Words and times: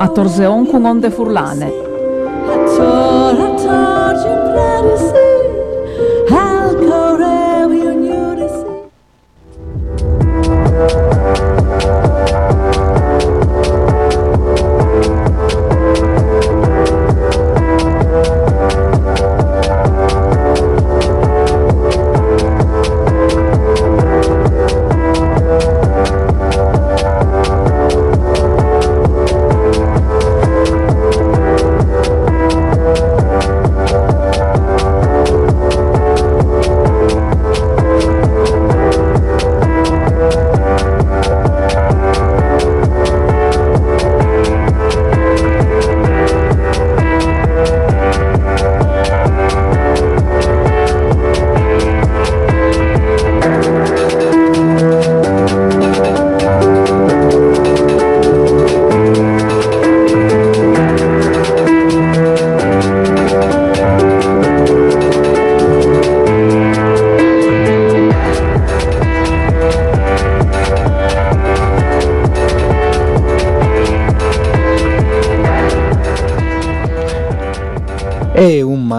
atorzeon 0.00 0.66
con 0.66 0.86
onde 0.86 1.10
furlane. 1.10 1.68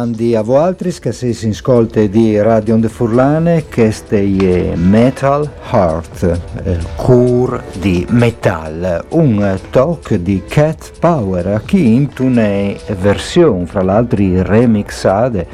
E 0.02 0.04
un 0.04 0.10
mandi 0.10 0.36
a 0.36 0.42
voaltris 0.42 0.98
che 0.98 1.12
si 1.12 1.32
si 1.32 1.50
ascolta 1.50 2.04
di 2.08 2.42
Radio 2.42 2.76
de 2.78 2.90
Furlane 2.90 3.66
che 3.70 3.94
è 4.10 4.74
Metal 4.76 5.48
Heart, 5.72 6.40
eh, 6.64 6.78
cur 6.96 7.62
di 7.80 8.04
metal, 8.10 9.06
un 9.10 9.60
talk 9.70 10.16
di 10.16 10.42
Cat 10.48 10.94
Power, 11.00 11.48
a 11.50 11.62
chi 11.64 11.94
in 11.94 12.10
una 12.18 12.74
versione, 13.00 13.68
fra 13.68 13.84
l'altro 13.84 14.24
remixate 14.42 15.48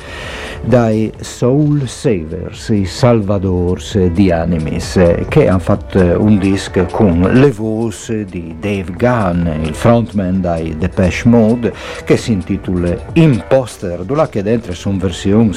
dai 0.63 1.11
Soul 1.19 1.87
Savers, 1.87 2.69
i 2.69 2.85
Salvadors 2.85 3.97
di 4.07 4.31
Animis, 4.31 4.99
che 5.27 5.47
hanno 5.47 5.59
fatto 5.59 5.99
un 5.99 6.37
disco 6.39 6.85
con 6.91 7.21
le 7.21 7.51
voci 7.51 8.25
di 8.25 8.55
Dave 8.59 8.91
Gunn, 8.95 9.47
il 9.63 9.73
frontman 9.73 10.41
dai 10.41 10.75
Depeche 10.77 11.27
Mode, 11.27 11.73
che 12.03 12.17
si 12.17 12.31
intitola 12.31 12.95
Imposter, 13.13 14.03
dove 14.03 14.27
che 14.29 14.41
dentro 14.41 14.73
sono 14.73 14.97
versioni 14.97 15.55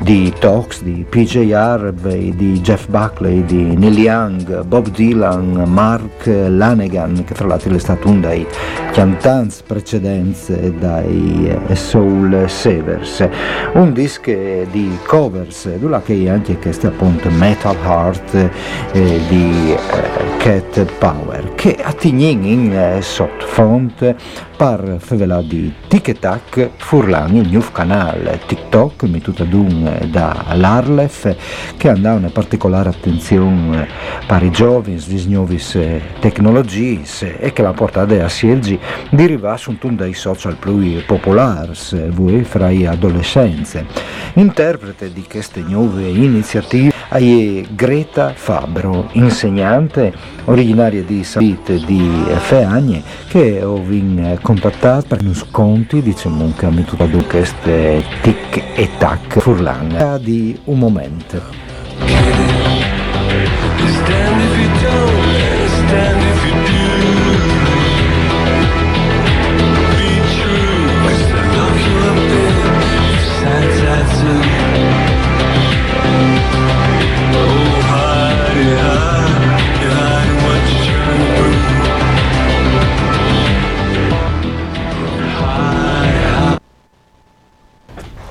di 0.00 0.32
Talks, 0.38 0.82
di 0.82 1.06
PJ 1.08 1.50
Harvey, 1.52 2.34
di 2.34 2.60
Jeff 2.60 2.88
Buckley, 2.88 3.44
di 3.44 3.76
Neil 3.76 3.98
Young, 3.98 4.64
Bob 4.64 4.90
Dylan, 4.90 5.64
Mark 5.66 6.26
Lanegan, 6.26 7.24
che 7.24 7.34
tra 7.34 7.46
l'altro 7.46 7.74
è 7.74 7.78
stato 7.78 8.08
uno 8.08 8.20
dei 8.20 8.46
cantanti 8.92 9.56
precedenti 9.66 10.74
dai 10.78 11.56
Soul 11.72 12.44
Savers. 12.46 13.28
Un 13.74 13.92
disco 13.92 14.17
di 14.70 14.98
covers, 15.06 15.74
dove 15.76 16.00
che 16.04 16.24
è 16.24 16.28
anche 16.28 16.58
questo 16.58 16.88
appunto 16.88 17.30
Metal 17.30 17.76
Heart 17.76 18.34
eh, 18.92 19.20
di 19.28 19.72
eh, 19.72 20.36
Cat 20.38 20.84
Power, 20.98 21.54
che 21.54 21.76
attignin 21.80 22.44
in 22.44 22.72
eh, 22.72 23.02
sottofront 23.02 24.14
per 24.56 24.96
favela 24.98 25.40
di 25.40 25.72
TikTok 25.86 26.70
furlani 26.78 27.38
il 27.38 27.48
nuovo 27.48 27.70
canale 27.70 28.40
TikTok 28.44 29.04
mettuto 29.04 29.44
ad 29.44 29.52
un 29.52 30.08
da 30.10 30.46
l'Arlef 30.54 31.36
che 31.76 31.88
andava 31.88 32.18
una 32.18 32.30
particolare 32.30 32.88
attenzione 32.88 33.86
per 34.26 34.42
i 34.42 34.50
giovani, 34.50 35.00
le 35.06 35.24
nuove 35.26 36.02
tecnologie 36.18 37.02
e 37.38 37.52
che 37.52 37.62
la 37.62 37.72
portata 37.72 38.24
a 38.24 38.28
di 38.58 38.78
arrivare 39.12 39.58
su 39.58 39.76
un 39.80 39.96
dei 39.96 40.14
social 40.14 40.56
più 40.56 41.04
popolari 41.06 41.72
voi 42.10 42.42
fra 42.42 42.70
gli 42.70 42.84
adolescenze. 42.84 43.86
Interprete 44.34 45.12
di 45.12 45.24
queste 45.28 45.60
nuove 45.60 46.08
iniziative 46.08 46.92
è 47.08 47.64
Greta 47.70 48.32
Fabro, 48.34 49.08
insegnante 49.12 50.12
originaria 50.44 51.02
di 51.02 51.24
Sabit 51.24 51.84
di 51.84 52.24
Feagne 52.38 53.02
che 53.28 53.62
ho 53.62 53.82
contattato 54.40 55.06
per 55.08 55.22
uno 55.22 55.34
sconti 55.34 56.02
diciamo 56.02 56.52
che 56.56 56.66
ha 56.66 56.70
mettuto 56.70 57.04
ad 57.04 57.26
queste 57.26 58.04
tic 58.22 58.62
e 58.74 58.88
tac 58.98 59.38
furlan 59.38 60.18
di 60.22 60.58
un 60.64 60.78
momento. 60.78 62.87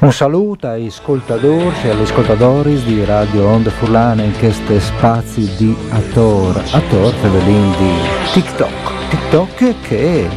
Un 0.07 0.13
saluto 0.13 0.67
ai 0.67 0.87
ascoltatori 0.87 1.75
e 1.83 1.89
agli 1.89 2.03
ascoltatori 2.03 2.81
di 2.83 3.03
Radio 3.03 3.45
Onde 3.45 3.69
Furlane 3.71 4.23
in 4.23 4.39
questi 4.39 4.79
spazi 4.79 5.53
di 5.57 5.75
Ator, 5.89 6.63
Ator 6.71 7.13
Fevelin 7.15 7.75
di 7.77 7.91
TikTok. 8.31 9.09
TikTok 9.09 9.81
che 9.81 10.23
è 10.23 10.29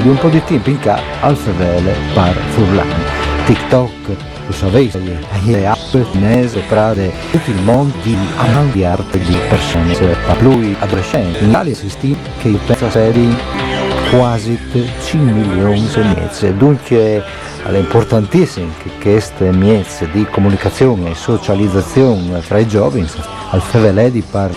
di 0.00 0.08
un 0.08 0.16
po' 0.16 0.30
di 0.30 0.42
tempo 0.44 0.70
in 0.70 0.80
ca 0.80 0.98
al 1.20 1.36
fevele 1.36 1.94
par 2.14 2.32
Furlane. 2.32 3.04
TikTok, 3.44 3.90
lo 4.46 4.52
sapete, 4.52 4.98
è 5.44 5.64
app 5.64 5.94
cinese 6.10 6.60
prade 6.60 7.12
tutto 7.32 7.50
il 7.50 7.60
mondo 7.64 7.94
di 8.72 8.82
arte 8.82 9.18
di 9.18 9.36
persone 9.46 9.94
a 10.26 10.36
lui 10.40 10.74
adolescenti. 10.80 11.44
In 11.44 11.50
Italia 11.50 11.74
si 11.74 11.90
stima 11.90 12.16
che 12.40 12.58
pensa 12.64 12.88
sedi 12.88 13.36
quasi 14.08 14.58
5 14.72 15.32
milioni 15.32 15.86
di 15.86 16.00
mezze. 16.14 16.56
Dunque 16.56 17.22
è 17.64 17.78
importantissimo 17.78 18.72
che 18.82 18.90
queste 19.00 19.50
mezze 19.50 20.08
di 20.10 20.26
comunicazione 20.30 21.10
e 21.10 21.14
socializzazione 21.14 22.40
tra 22.40 22.58
i 22.58 22.66
giovani 22.66 23.08
al 23.50 23.60
fevele 23.60 24.10
di 24.10 24.22
par 24.28 24.50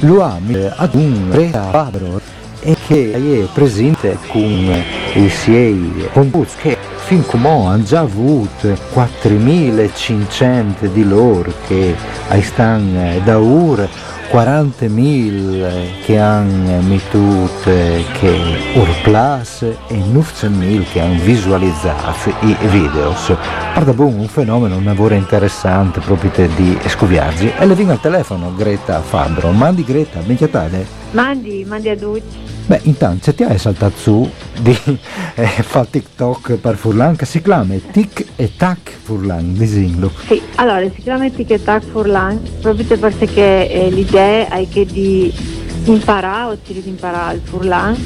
l'uomo 0.00 0.70
ad 0.76 0.94
un 0.94 1.28
re 1.30 1.48
padro 1.50 2.20
e 2.60 2.76
che 2.86 3.12
è 3.12 3.48
presente 3.52 4.16
con 4.28 4.40
i 5.14 5.28
suoi 5.28 6.08
contenuti 6.12 6.52
che 6.60 6.78
fin 7.04 7.26
come 7.26 7.48
hanno 7.48 7.82
già 7.82 8.00
avuto 8.00 8.68
4.500 8.94 10.86
di 10.92 11.04
loro 11.04 11.52
che 11.66 11.96
stanno 12.40 13.18
da 13.24 13.40
ora 13.40 13.88
40.000 14.32 16.04
che 16.06 16.18
hanno 16.18 16.80
mitut 16.80 17.64
che 17.64 18.58
urplas 18.72 19.60
e 19.60 19.76
900.000 19.88 20.90
che 20.90 21.00
hanno 21.00 21.20
visualizzato 21.20 22.30
i 22.40 22.56
videos. 22.70 23.36
Guarda 23.74 23.92
boh, 23.92 24.06
un 24.06 24.26
fenomeno, 24.28 24.76
un 24.76 24.84
lavoro 24.84 25.12
interessante 25.12 26.00
proprio 26.00 26.30
di 26.56 26.78
scoviaggi. 26.86 27.52
E 27.58 27.66
le 27.66 27.74
vengo 27.74 27.92
al 27.92 28.00
telefono 28.00 28.54
Greta 28.56 29.02
Fabro, 29.02 29.50
mandi 29.50 29.84
Greta, 29.84 30.20
ben 30.20 30.36
chiatale? 30.36 30.86
Mandi, 31.10 31.66
mandi 31.68 31.90
a 31.90 31.96
tutti. 31.96 32.51
Beh, 32.64 32.80
intanto 32.84 33.34
ti 33.34 33.42
hai 33.42 33.58
saltato 33.58 33.96
su 33.96 34.30
di 34.60 34.76
eh, 35.34 35.46
fa 35.46 35.84
TikTok 35.84 36.54
per 36.54 36.76
Furlan 36.76 37.16
che 37.16 37.26
si 37.26 37.42
chiama 37.42 37.74
Tic 37.90 38.24
e 38.36 38.52
Tac 38.56 38.90
Furlan, 39.02 39.54
disinlo. 39.54 40.10
Sì, 40.26 40.40
allora 40.54 40.80
si 40.94 41.02
chiama 41.02 41.28
Tic 41.28 41.50
e 41.50 41.62
Tac 41.62 41.82
Furlan 41.84 42.40
proprio 42.60 42.98
perché 42.98 43.70
eh, 43.70 43.90
l'idea 43.90 44.48
è 44.48 44.66
che 44.68 44.86
di 44.86 45.32
imparare 45.84 46.52
o 46.52 46.58
di 46.64 46.82
imparare 46.84 47.34
il 47.36 47.40
Furlan 47.42 47.96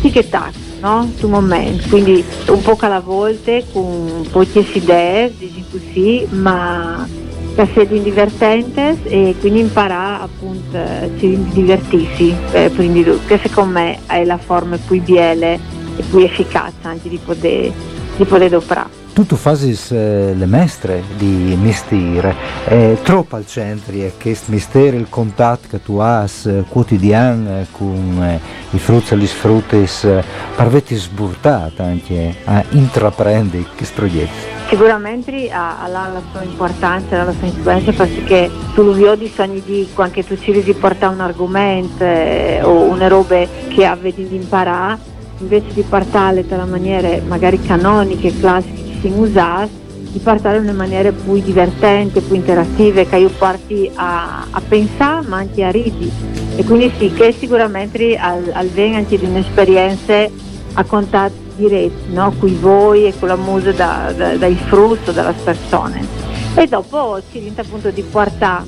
Tic 0.00 0.16
e 0.16 0.28
Tac, 0.28 0.52
no? 0.80 1.10
Su 1.16 1.28
momento, 1.28 1.88
quindi 1.88 2.24
un 2.48 2.62
po' 2.62 2.76
alla 2.80 3.00
volta 3.00 3.52
con 3.72 4.26
poche 4.30 4.66
idee, 4.72 5.32
diciamo 5.36 5.64
così, 5.70 6.26
ma 6.30 7.06
che 7.54 7.68
siano 7.72 8.02
divertenti 8.02 8.80
e 9.04 9.34
quindi 9.40 9.60
imparare 9.60 10.24
appunto 10.24 10.76
a 10.76 11.06
divertirsi, 11.08 12.34
eh, 12.52 12.70
quindi 12.74 13.04
che 13.26 13.38
secondo 13.38 13.78
me 13.78 13.98
è 14.06 14.24
la 14.24 14.38
forma 14.38 14.78
più 14.78 15.00
biele 15.02 15.58
e 15.96 16.02
più 16.02 16.18
efficace 16.18 16.74
anche 16.82 17.08
di 17.08 17.18
poter, 17.18 17.70
di 18.16 18.24
poter 18.24 18.56
operare. 18.56 19.01
Tu 19.14 19.26
tu 19.26 19.36
fai 19.36 19.78
eh, 19.90 20.32
le 20.34 20.46
mestre 20.46 21.02
di 21.18 21.54
mestiere, 21.60 22.34
è 22.64 22.96
troppo 23.02 23.36
al 23.36 23.46
centro 23.46 23.92
è 23.92 24.10
questo 24.18 24.50
mestiere, 24.50 24.96
il 24.96 25.10
contatto 25.10 25.68
che 25.68 25.82
tu 25.82 25.98
hai 25.98 26.26
eh, 26.46 26.64
quotidiano 26.66 27.60
eh, 27.60 27.66
con 27.72 28.22
eh, 28.22 28.40
i 28.70 28.78
frutti 28.78 29.12
e 29.12 29.18
gli 29.18 29.26
sfrutti, 29.26 29.86
eh, 30.04 30.24
parveti 30.56 30.94
sburtata 30.94 31.84
anche 31.84 32.36
a 32.44 32.64
intraprendere 32.70 33.66
questi 33.76 33.94
progetti. 33.94 34.30
Sicuramente 34.70 35.50
ha, 35.50 35.82
ha 35.82 35.88
la 35.88 36.22
sua 36.30 36.42
importanza, 36.42 37.22
la 37.22 37.34
sua 37.38 37.48
influenza 37.48 37.92
perché 37.92 38.50
tu 38.72 38.82
lo 38.82 38.94
vedi 38.94 39.28
sogni 39.28 39.62
di 39.62 39.88
quando 39.92 40.22
tu 40.22 40.38
ci 40.38 40.62
di 40.62 40.72
portare 40.72 41.12
un 41.12 41.20
argomento 41.20 42.02
eh, 42.02 42.60
o 42.62 42.84
una 42.84 43.08
roba 43.08 43.44
che 43.68 43.84
avvedi 43.84 44.26
di 44.26 44.36
imparare, 44.36 44.98
invece 45.36 45.74
di 45.74 45.82
parlarle 45.82 46.46
dalla 46.46 46.64
maniera 46.64 47.20
magari 47.26 47.60
canoniche, 47.60 48.34
classiche 48.38 48.81
che 49.02 49.08
si 49.08 49.14
usano, 49.14 49.68
di 50.12 50.18
parlarle 50.18 50.58
in 50.58 50.64
una 50.64 50.72
maniera 50.72 51.10
più 51.10 51.40
divertente, 51.40 52.20
più 52.20 52.36
interattiva, 52.36 53.02
che 53.02 53.16
io 53.16 53.30
parti 53.30 53.90
a, 53.94 54.46
a 54.50 54.60
pensare 54.66 55.26
ma 55.26 55.38
anche 55.38 55.64
a 55.64 55.70
ridi. 55.70 56.10
E 56.56 56.64
quindi 56.64 56.92
sì, 56.98 57.12
che 57.12 57.32
sicuramente 57.32 58.16
al, 58.16 58.50
al 58.52 58.70
anche 58.76 59.18
di 59.18 59.24
un'esperienza 59.24 60.28
a 60.74 60.84
contatto 60.84 61.40
diretti, 61.56 62.12
no? 62.12 62.32
con 62.38 62.60
voi 62.60 63.06
e 63.06 63.18
con 63.18 63.28
la 63.28 63.36
musica 63.36 63.72
da, 63.72 64.12
da, 64.12 64.36
dai 64.36 64.54
frutti 64.54 65.12
delle 65.12 65.34
persone. 65.44 66.06
E 66.54 66.66
dopo 66.66 67.18
si 67.30 67.38
diventa 67.38 67.62
appunto 67.62 67.90
di 67.90 68.02
portare 68.02 68.64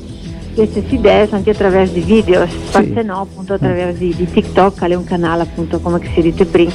queste 0.55 0.85
idee 0.89 1.29
anche 1.31 1.51
attraverso 1.51 1.99
i 1.99 2.03
video, 2.03 2.47
sì. 2.47 2.93
se 2.95 3.03
no 3.03 3.21
appunto 3.21 3.55
attraverso 3.55 3.99
di, 3.99 4.15
di 4.15 4.31
TikTok, 4.31 4.85
è 4.85 4.95
un 4.95 5.05
canale 5.05 5.43
appunto 5.43 5.81
come 5.81 6.01
si 6.15 6.23
dice 6.23 6.47
prima, 6.47 6.73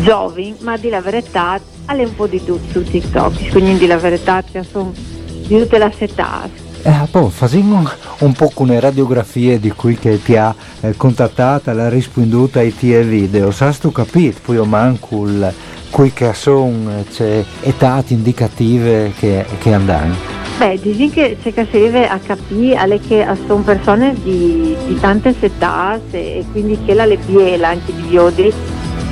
giovani, 0.00 0.54
ma 0.60 0.76
di 0.76 0.88
la 0.88 1.00
verità 1.00 1.60
è 1.86 1.92
un 1.92 2.14
po' 2.14 2.26
di 2.26 2.42
tutto 2.44 2.72
su 2.72 2.82
TikTok, 2.82 3.50
quindi 3.50 3.78
di 3.78 3.86
la 3.86 3.98
verità 3.98 4.42
che 4.42 4.62
sono 4.62 4.92
di 4.94 5.58
tutte 5.58 5.78
le 5.78 5.92
età, 5.98 6.48
eh, 6.84 7.06
poi 7.08 7.30
facciamo 7.30 7.88
un 8.18 8.32
po' 8.32 8.50
con 8.52 8.66
le 8.66 8.80
radiografie 8.80 9.60
di 9.60 9.70
cui 9.70 9.96
che 9.96 10.20
ti 10.20 10.36
ha 10.36 10.52
eh, 10.80 10.96
contattata, 10.96 11.72
la 11.72 11.88
risponduta 11.88 12.58
ai 12.58 12.74
tuoi 12.74 13.04
video, 13.04 13.52
sai 13.52 13.76
tu 13.78 13.92
capito, 13.92 14.40
poi 14.42 14.56
io 14.56 14.64
manco 14.64 15.24
il, 15.24 15.52
qui 15.90 16.12
che 16.12 16.32
sono 16.32 17.04
c'è 17.08 17.44
età 17.60 18.02
indicative 18.08 19.12
che, 19.16 19.46
che 19.60 19.72
andano. 19.72 20.16
Beh, 20.58 20.80
dici 20.80 21.08
che 21.08 21.36
c'è 21.40 21.54
che 21.54 21.68
serve 21.70 22.08
a 22.08 22.18
capire 22.18 22.74
alle 22.76 22.98
che 22.98 23.26
sono 23.46 23.62
persone 23.62 24.14
di, 24.20 24.74
di 24.86 24.98
tante 24.98 25.36
età 25.38 26.00
e 26.10 26.44
quindi 26.50 26.78
che 26.84 26.94
la 26.94 27.04
le 27.04 27.16
biela 27.16 27.68
anche 27.68 27.94
di 27.94 28.08
iodi 28.10 28.52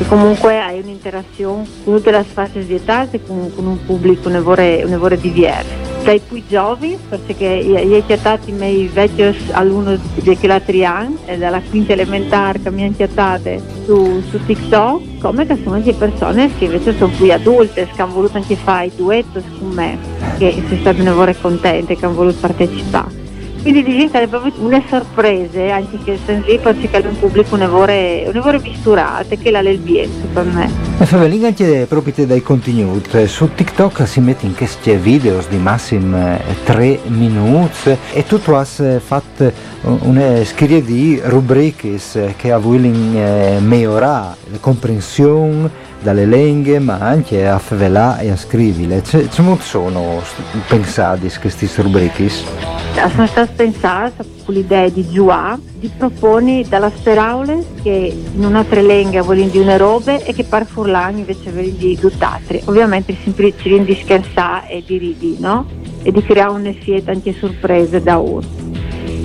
che 0.00 0.06
comunque 0.06 0.58
hai 0.58 0.80
un'interazione 0.80 1.66
con 1.84 1.96
tutte 1.96 2.10
le 2.10 2.24
fasce 2.24 2.64
di 2.64 2.74
età 2.74 3.06
e 3.10 3.20
con, 3.22 3.52
con 3.54 3.66
un 3.66 3.84
pubblico 3.84 4.28
un'evore, 4.28 4.82
un'evore 4.82 5.20
diverso 5.20 5.88
dai 6.02 6.18
più 6.26 6.42
giovani, 6.48 6.96
perché 7.06 7.44
io 7.44 7.98
ho 7.98 8.06
chiamato 8.06 8.48
i 8.48 8.52
miei 8.52 8.86
vecchi 8.86 9.22
alunni 9.50 10.00
di 10.14 10.34
Chilatrian 10.34 11.18
e 11.26 11.36
dalla 11.36 11.60
quinta 11.60 11.92
elementare 11.92 12.62
che 12.62 12.70
mi 12.70 12.84
hanno 12.84 12.94
chiamato 12.96 13.60
su, 13.84 14.22
su, 14.30 14.42
TikTok, 14.46 15.18
come 15.18 15.46
che 15.46 15.58
sono 15.62 15.74
anche 15.74 15.92
persone 15.92 16.50
che 16.56 16.64
invece 16.64 16.96
sono 16.96 17.12
più 17.14 17.30
adulte, 17.30 17.86
che 17.94 18.00
hanno 18.00 18.14
voluto 18.14 18.38
anche 18.38 18.56
fare 18.56 18.86
i 18.86 18.92
duetti 18.96 19.42
con 19.58 19.68
me, 19.68 19.98
che 20.38 20.62
sono 20.66 20.80
state 20.80 21.02
un 21.02 21.34
contente, 21.42 21.94
che 21.94 22.06
hanno 22.06 22.14
voluto 22.14 22.38
partecipare. 22.40 23.19
Quindi 23.62 23.82
diventa 23.82 24.26
proprio 24.26 24.52
una 24.58 24.82
sorpresa, 24.88 25.74
anche 25.74 25.98
che 26.02 26.18
sensi 26.24 26.52
è 26.52 27.06
un 27.06 27.18
pubblico 27.18 27.54
un'evore, 27.54 28.30
misturato, 28.62 29.36
che 29.36 29.50
la 29.50 29.60
l'elbienza 29.60 30.26
per 30.32 30.44
me. 30.44 30.70
E 30.98 31.04
Favelin 31.04 31.44
anche 31.44 31.86
proprio 31.86 32.26
dai 32.26 32.42
contenuti, 32.42 33.26
su 33.26 33.50
TikTok 33.54 34.06
si 34.06 34.20
mette 34.20 34.46
in 34.46 34.54
questi 34.54 34.92
video 34.96 35.42
di 35.48 35.58
massimo 35.58 36.38
3 36.64 36.84
eh, 36.84 37.00
minuti 37.08 37.96
e 38.12 38.24
tu 38.24 38.40
hai 38.50 39.00
fatto 39.00 39.52
una 39.82 40.44
serie 40.44 40.82
di 40.82 41.20
rubriche 41.22 41.98
che 42.36 42.52
vogliono 42.52 43.18
eh, 43.18 43.58
migliorare 43.60 44.36
la 44.50 44.58
comprensione 44.58 45.88
dalle 46.02 46.26
lingue 46.26 46.78
ma 46.78 46.98
anche 46.98 47.46
a 47.46 47.58
favelà 47.58 48.18
e 48.18 48.30
a 48.30 48.36
scrivere. 48.36 49.02
Come 49.36 49.58
sono 49.60 50.22
pensati 50.66 51.30
questi 51.40 51.68
rubriche? 51.76 52.28
Sono 52.28 53.26
stati 53.26 53.52
pensati 53.54 54.28
con 54.44 54.54
l'idea 54.54 54.88
di 54.88 55.08
Giua 55.08 55.58
di 55.72 55.90
proponi 55.96 56.66
dalla 56.68 56.90
speraule 56.94 57.64
che 57.82 58.14
in 58.34 58.44
un'altra 58.44 58.82
lingua 58.82 59.22
vogliono 59.22 59.48
di 59.48 59.58
una 59.58 59.76
roba 59.76 60.22
e 60.22 60.34
che 60.34 60.44
per 60.44 60.66
furlan 60.66 61.18
invece 61.18 61.50
vogliono 61.50 61.76
di 61.76 61.96
tutt'altre. 61.98 62.60
Ovviamente 62.66 63.16
sempre 63.22 63.54
ci 63.56 63.82
di 63.82 63.94
scherzare 63.94 64.68
e 64.68 64.82
di 64.86 64.98
ridi, 64.98 65.36
no? 65.38 65.66
E 66.02 66.12
di 66.12 66.22
creare 66.22 66.50
una 66.50 66.72
fieta 66.72 67.12
anche 67.12 67.32
sorprese 67.32 68.02
da 68.02 68.18
ora. 68.20 68.46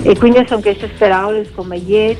E 0.02 0.16
quindi 0.16 0.44
sono 0.46 0.60
queste 0.60 0.88
parole 0.96 1.50
come 1.54 1.76
yes, 1.76 2.16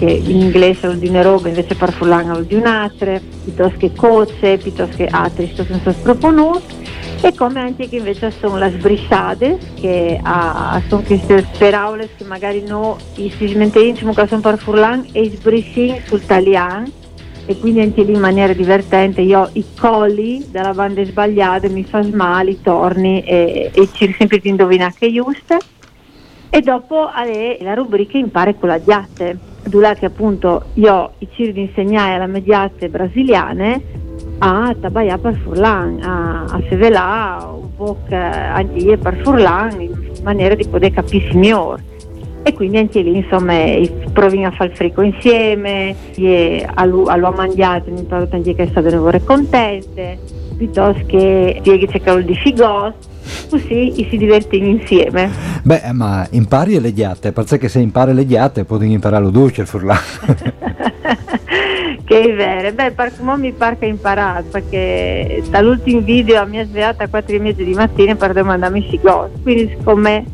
che 0.00 0.10
in 0.10 0.40
inglese 0.40 0.86
vuol 0.86 0.98
dire 0.98 1.22
roba, 1.22 1.48
invece 1.48 1.74
per 1.74 1.92
fulano 1.92 2.32
vuol 2.32 2.46
dire 2.46 2.60
un'altra, 2.62 3.20
piuttosto 3.44 3.76
che 3.76 3.92
coce, 3.92 4.56
piuttosto 4.56 4.96
che 4.96 5.06
altri, 5.06 5.52
che 5.52 5.62
sono 5.62 5.92
sproponuti. 5.92 6.78
E 7.20 7.34
come 7.34 7.60
anche 7.60 7.86
che 7.86 7.96
invece 7.96 8.30
sono 8.30 8.56
le 8.56 8.70
sbrissate, 8.70 9.58
che 9.78 10.18
ah, 10.22 10.80
sono 10.88 11.02
queste 11.02 11.46
parole 11.58 12.08
che 12.16 12.24
magari 12.24 12.62
no, 12.66 12.96
si 13.12 13.30
smentiscono 13.46 14.14
che 14.14 14.26
sono 14.26 14.40
per 14.40 14.56
fulano 14.56 15.04
e 15.12 15.28
sbrissi 15.28 16.00
sul 16.06 16.22
italiano 16.22 16.90
e 17.44 17.58
quindi 17.58 17.80
anche 17.80 18.02
lì 18.04 18.14
in 18.14 18.20
maniera 18.20 18.54
divertente 18.54 19.20
io 19.20 19.50
i 19.52 19.64
colli 19.78 20.46
della 20.50 20.72
banda 20.72 21.04
sbagliata 21.04 21.68
mi 21.68 21.84
fa 21.84 22.02
male, 22.10 22.52
i 22.52 22.62
torni 22.62 23.22
e, 23.22 23.70
e 23.74 23.88
cerco 23.92 24.14
sempre 24.16 24.38
di 24.38 24.48
indovinare 24.48 24.94
che 24.98 25.08
è 25.08 25.10
giusto. 25.10 25.58
E 26.48 26.60
dopo 26.62 27.10
la 27.60 27.74
rubrica 27.74 28.16
Impare 28.16 28.58
con 28.58 28.70
la 28.70 28.78
diatte, 28.78 29.49
che 29.94 30.06
appunto 30.06 30.64
io 30.74 31.12
i 31.18 31.28
di 31.52 31.62
insegnare 31.62 32.14
alle 32.14 32.26
mediate 32.26 32.88
brasiliane 32.88 33.82
a 34.38 34.74
Tabaia 34.78 35.18
per 35.18 35.38
Furlan, 35.42 36.00
a, 36.02 36.44
a 36.44 36.62
Sevelà, 36.68 37.50
un 37.52 37.74
po' 37.76 37.98
anche 38.10 38.98
per 38.98 39.20
Furlan, 39.22 39.80
in 39.80 40.20
maniera 40.22 40.54
di 40.54 40.66
poter 40.66 40.92
capire 40.92 41.28
meglio. 41.30 41.78
E 42.42 42.54
quindi 42.54 42.78
anche 42.78 43.02
lì 43.02 43.18
insomma 43.18 43.52
proviamo 44.12 44.46
a 44.46 44.50
fare 44.52 44.70
il 44.70 44.76
frico 44.76 45.02
insieme, 45.02 45.94
all'ho 46.74 47.32
mangiato 47.32 47.90
mi 47.90 48.02
pare 48.04 48.28
che 48.54 48.62
è 48.62 48.66
stato 48.68 48.88
contente, 49.24 50.18
piuttosto 50.60 51.02
che 51.06 51.56
spieghi 51.58 51.86
che 51.86 52.22
di 52.22 52.34
figos, 52.34 52.92
così 53.48 54.06
si 54.10 54.16
divertono 54.18 54.66
insieme. 54.66 55.30
Beh, 55.62 55.92
ma 55.92 56.26
impari 56.32 56.78
le 56.78 56.92
diate, 56.92 57.32
perché 57.32 57.68
se 57.68 57.78
impari 57.78 58.12
le 58.12 58.26
diate 58.26 58.64
puoi 58.64 58.92
imparare 58.92 59.24
lo 59.24 59.30
dolce 59.30 59.62
il 59.62 59.66
furlano. 59.66 60.00
che 62.04 62.20
è 62.20 62.34
vero, 62.34 62.72
beh, 62.74 62.90
per 62.90 63.12
come 63.16 63.38
mi 63.38 63.52
pare 63.52 63.78
che 63.78 63.86
imparato, 63.86 64.48
perché 64.50 65.42
dall'ultimo 65.48 66.00
video 66.00 66.46
mi 66.46 66.58
ha 66.58 66.66
svegliata 66.66 67.04
a 67.04 67.08
4 67.08 67.36
e 67.36 67.38
mezza 67.38 67.62
di 67.62 67.72
mattina 67.72 68.14
per 68.14 68.34
domandarmi 68.34 69.00
cosa, 69.02 69.30
quindi 69.42 69.74
secondo 69.78 70.00
me 70.00 70.24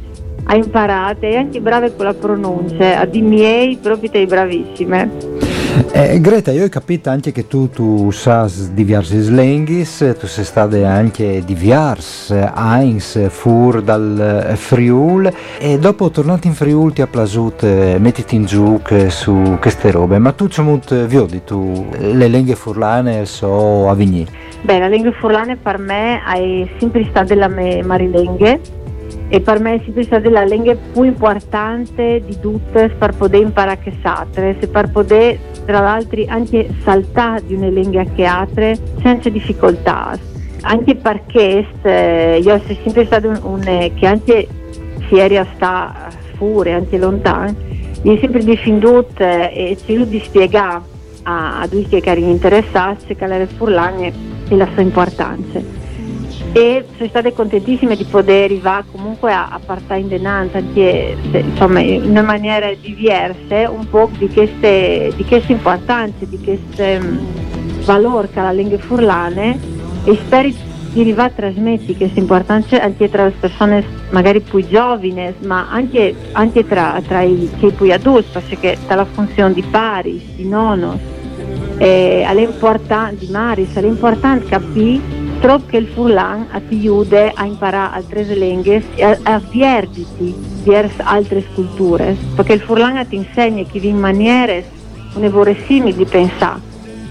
ha 0.48 0.56
imparato 0.56 1.24
e 1.24 1.36
anche 1.36 1.60
brave 1.60 1.94
con 1.94 2.04
la 2.04 2.14
pronuncia, 2.14 2.98
a 2.98 3.04
di 3.04 3.22
miei 3.22 3.76
proprio 3.76 4.10
dei 4.10 4.26
bravissime. 4.26 5.55
Eh, 5.92 6.18
Greta, 6.20 6.52
io 6.52 6.64
ho 6.64 6.68
capito 6.70 7.10
anche 7.10 7.32
che 7.32 7.46
tu, 7.46 7.68
tu 7.68 8.10
sai 8.10 8.50
diversi 8.72 9.18
slenghis, 9.20 10.14
tu 10.18 10.26
sei 10.26 10.44
stata 10.44 10.76
anche 10.88 11.42
diversi 11.44 12.32
eins 12.32 13.28
fur 13.28 13.82
dal 13.82 14.54
Friul 14.56 15.30
e 15.58 15.78
dopo 15.78 16.08
tornati 16.10 16.46
in 16.46 16.54
Friul 16.54 16.94
ti 16.94 17.02
ha 17.02 17.06
piaciuto 17.06 17.66
eh, 17.66 17.96
mettiti 17.98 18.36
in 18.36 18.46
giù 18.46 18.80
su 19.08 19.58
queste 19.60 19.90
robe, 19.90 20.16
ma 20.16 20.32
tu 20.32 20.48
c'è 20.48 20.62
molto 20.62 21.06
viodi 21.06 21.44
tu 21.44 21.86
le 21.98 22.26
lingue 22.26 22.54
furlane 22.54 23.26
so 23.26 23.90
a 23.90 23.94
Vigny. 23.94 24.26
Beh, 24.62 24.78
la 24.78 24.88
lingua 24.88 25.12
furlane 25.12 25.56
per 25.56 25.76
me 25.78 26.22
è 26.24 26.68
sempre 26.78 27.06
stata 27.10 27.34
la 27.34 27.48
mia 27.48 27.84
marilenghe 27.84 28.60
e 29.28 29.40
per 29.40 29.60
me 29.60 29.74
è 29.74 29.80
sempre 29.84 30.04
stata 30.04 30.30
la 30.30 30.44
lingua 30.44 30.74
più 30.92 31.02
importante 31.02 32.22
di 32.24 32.38
tutte 32.40 32.88
per 32.88 33.14
poter 33.14 33.40
imparare 33.40 33.78
che 33.80 33.92
satre, 34.00 34.56
se 34.58 34.68
per 34.68 34.90
poter 34.90 35.38
tra 35.66 35.80
l'altro 35.80 36.22
anche 36.28 36.68
saltare 36.82 37.44
di 37.44 37.54
una 37.54 37.68
lingua 37.68 38.04
che 38.04 38.24
altre 38.24 38.78
senza 39.02 39.28
difficoltà. 39.28 40.18
Anche 40.62 40.94
perché 40.94 41.66
eh, 41.82 42.40
io 42.42 42.60
sono 42.64 42.78
sempre 42.82 43.04
stata 43.04 43.28
un, 43.28 43.38
un 43.42 43.90
che 43.94 44.06
anche 44.06 44.48
se 45.08 45.22
eri 45.22 45.40
sta 45.54 46.08
fuori, 46.36 46.72
anche 46.72 46.96
lontano, 46.96 47.54
mi 48.02 48.16
è 48.16 48.20
sempre 48.20 48.42
difenduto 48.42 49.22
e 49.22 49.76
cerco 49.84 50.04
di 50.04 50.20
spiegare 50.20 50.82
a, 51.24 51.60
a 51.60 51.68
tutti 51.68 52.00
che 52.00 52.10
erano 52.10 52.30
interessati 52.30 53.14
che 53.14 53.26
la 53.26 53.46
furlane 53.46 54.12
e 54.48 54.56
la 54.56 54.68
sua 54.72 54.82
importanza 54.82 55.85
e 56.56 56.86
sono 56.96 57.06
state 57.10 57.34
contentissime 57.34 57.96
di 57.96 58.04
poter 58.04 58.44
arrivare 58.44 58.84
comunque 58.90 59.30
a, 59.30 59.48
a 59.50 59.58
partire 59.58 59.98
in 59.98 60.08
denanza 60.08 60.56
insomma 60.58 61.80
in 61.80 62.18
maniera 62.24 62.72
diversa 62.80 63.68
un 63.68 63.86
po' 63.90 64.08
di 64.16 64.26
queste, 64.30 65.12
di 65.14 65.24
queste 65.26 65.52
importanze 65.52 66.26
di 66.26 66.38
queste 66.42 66.98
um, 66.98 67.18
valori 67.84 68.30
che 68.30 68.40
la 68.40 68.52
lingua 68.52 68.78
furlane. 68.78 69.74
E 70.04 70.16
spero 70.16 70.48
di 70.92 71.00
arrivare 71.02 71.28
a 71.28 71.34
trasmettere 71.34 71.92
queste 71.92 72.20
importanze 72.20 72.80
anche 72.80 73.10
tra 73.10 73.26
le 73.26 73.34
persone 73.38 73.84
magari 74.08 74.40
più 74.40 74.66
giovani 74.66 75.34
ma 75.40 75.68
anche, 75.68 76.14
anche 76.32 76.66
tra, 76.66 77.02
tra, 77.06 77.20
i, 77.20 77.50
più 77.58 77.92
adulti 77.92 78.30
perché 78.32 78.78
tra 78.86 78.94
la 78.94 79.04
funzione 79.04 79.52
di 79.52 79.62
pari, 79.62 80.26
di 80.36 80.48
nonos 80.48 81.00
eh, 81.76 82.26
di 83.18 83.28
Maris, 83.30 83.74
è 83.74 83.82
importante 83.82 84.46
capire 84.46 85.15
troppo 85.40 85.66
che 85.66 85.76
il 85.78 85.86
furlan 85.86 86.46
ti 86.68 86.76
aiuta 86.76 87.32
a 87.34 87.44
imparare 87.44 87.96
altre 87.96 88.22
lingue 88.34 88.82
e 88.94 89.04
a, 89.04 89.18
a 89.22 89.38
vierditi 89.38 90.34
verso 90.64 91.02
altre 91.02 91.44
culture, 91.54 92.16
perché 92.34 92.54
il 92.54 92.60
furlan 92.60 93.06
ti 93.08 93.16
insegna 93.16 93.62
che 93.64 93.78
in 93.78 93.98
maniere 93.98 94.64
simili 95.66 95.94
di 95.94 96.04
pensare 96.04 96.60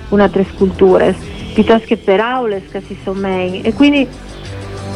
con 0.10 0.20
altre 0.20 0.46
culture, 0.58 1.16
piuttosto 1.54 1.86
che 1.88 1.98
per 1.98 2.20
aule 2.20 2.64
che 2.70 2.82
si 2.82 2.98
sommei 3.04 3.62
e 3.62 3.74
quindi 3.74 4.08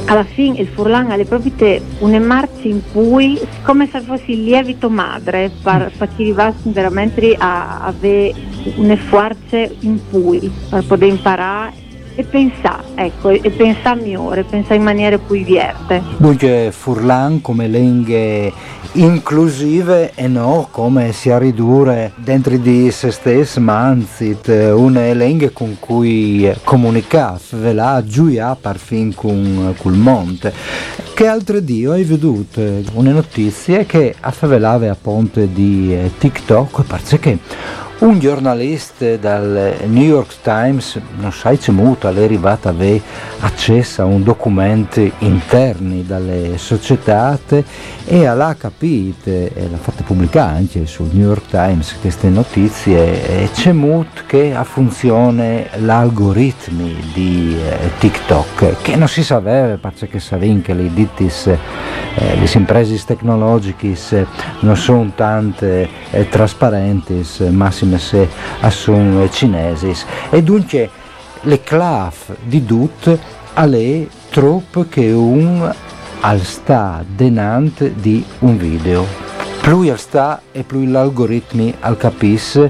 alla 0.06 0.24
fine 0.24 0.60
il 0.60 0.68
furlan 0.68 1.10
è 1.12 1.26
proprio 1.26 1.82
una 2.00 2.20
marcia 2.20 2.68
in 2.68 2.82
cui 2.92 3.40
come 3.64 3.88
se 3.92 4.02
fosse 4.02 4.26
il 4.28 4.44
lievito 4.44 4.90
madre 4.90 5.52
per, 5.62 5.92
per 5.96 6.10
chi 6.16 6.24
arrivasse 6.24 6.58
veramente 6.64 7.36
a 7.38 7.82
avere 7.82 8.34
una 8.76 8.96
forza 8.96 9.58
in 9.58 10.00
cui 10.10 10.52
per 10.70 10.84
poter 10.86 11.10
imparare 11.10 11.88
e 12.20 12.24
pensare, 12.24 12.84
ecco, 12.96 13.30
e 13.30 13.50
pensare 13.50 14.02
migliore, 14.02 14.44
pensare 14.44 14.76
in 14.76 14.84
maniera 14.84 15.18
più 15.18 15.42
vierte. 15.42 16.04
Dunque 16.18 16.70
Furlan 16.70 17.40
come 17.40 17.70
lingue 17.70 18.52
inclusive 18.94 20.12
e 20.16 20.28
non 20.28 20.66
come 20.70 21.14
si 21.14 21.30
a 21.30 21.38
ridurre 21.38 22.12
dentro 22.18 22.58
di 22.58 22.92
se 22.92 23.12
stesso, 23.12 23.62
ma 23.62 23.80
anzi 23.80 24.38
una 24.46 25.14
lingua 25.14 25.50
con 25.52 25.78
cui 25.80 26.52
comunicare, 26.66 27.40
ve 27.52 27.72
la 27.72 28.04
giuia 28.06 28.58
parfin 28.60 29.16
con 29.16 29.74
il 29.82 29.92
monte. 29.92 30.52
Che 31.14 31.26
altro 31.26 31.62
dio 31.62 31.94
hai 31.94 32.04
veduto 32.04 32.62
una 32.94 33.12
notizia 33.12 33.86
che 33.86 34.14
affavelava 34.20 34.92
a 34.92 34.98
ponte 35.00 35.54
di 35.54 35.94
eh, 35.94 36.12
TikTok 36.18 36.84
perché 36.84 37.40
un 38.00 38.20
giornalista 38.20 39.18
dal 39.18 39.76
New 39.88 40.04
York 40.04 40.38
Times, 40.42 40.98
non 41.18 41.34
sai 41.34 41.58
c'è 41.58 41.72
molto, 41.72 42.08
è 42.08 42.24
arrivato 42.24 42.70
a 42.70 42.72
avere 42.72 43.02
accesso 43.42 44.02
a 44.02 44.06
un 44.06 44.24
documento 44.24 45.02
interni 45.20 46.06
dalle 46.06 46.58
società 46.58 47.38
e 48.06 48.26
ha 48.26 48.56
capito, 48.56 49.30
e 49.30 49.68
l'ha 49.70 49.78
fatta 49.78 50.04
pubblicare 50.04 50.58
anche 50.58 50.86
sul 50.86 51.10
New 51.12 51.28
York 51.28 51.48
Times 51.50 51.98
queste 52.00 52.30
notizie, 52.30 53.50
c'è 53.54 53.74
molto 53.74 54.22
che 54.26 54.56
ha 54.56 54.64
funzione 54.64 55.68
l'algoritmi 55.80 56.96
di 57.14 57.58
eh, 57.58 57.92
TikTok, 58.00 58.82
che 58.82 58.96
non 58.96 59.10
si 59.10 59.24
sapeva 59.24 59.78
perché 59.78 60.20
sapevano 60.20 60.62
che 60.62 60.74
le 60.74 60.94
dittis, 60.94 61.48
eh, 61.48 61.58
le 62.16 62.50
imprese 62.54 63.02
tecnologiche 63.06 63.96
non 64.62 64.78
sono 64.78 65.12
tante 65.16 65.88
eh, 66.12 66.30
trasparenti, 66.30 67.26
massimo 67.50 67.89
se 67.98 68.30
sono 68.70 69.30
cinesi 69.30 69.94
e 70.30 70.44
dunque 70.44 70.90
le 71.42 71.64
claf 71.64 72.36
di 72.44 72.66
Dut 72.66 73.18
alle 73.54 74.08
troppo 74.30 74.86
che 74.88 75.12
un 75.12 75.74
al 76.22 76.42
sta 76.42 77.04
denante 77.08 77.94
di 77.96 78.24
un 78.40 78.58
video. 78.58 79.06
Più 79.62 79.90
al 79.90 80.00
sta 80.00 80.42
e 80.52 80.64
più 80.64 80.86
l'algoritmi 80.86 81.74
al 81.80 81.98
capis 81.98 82.70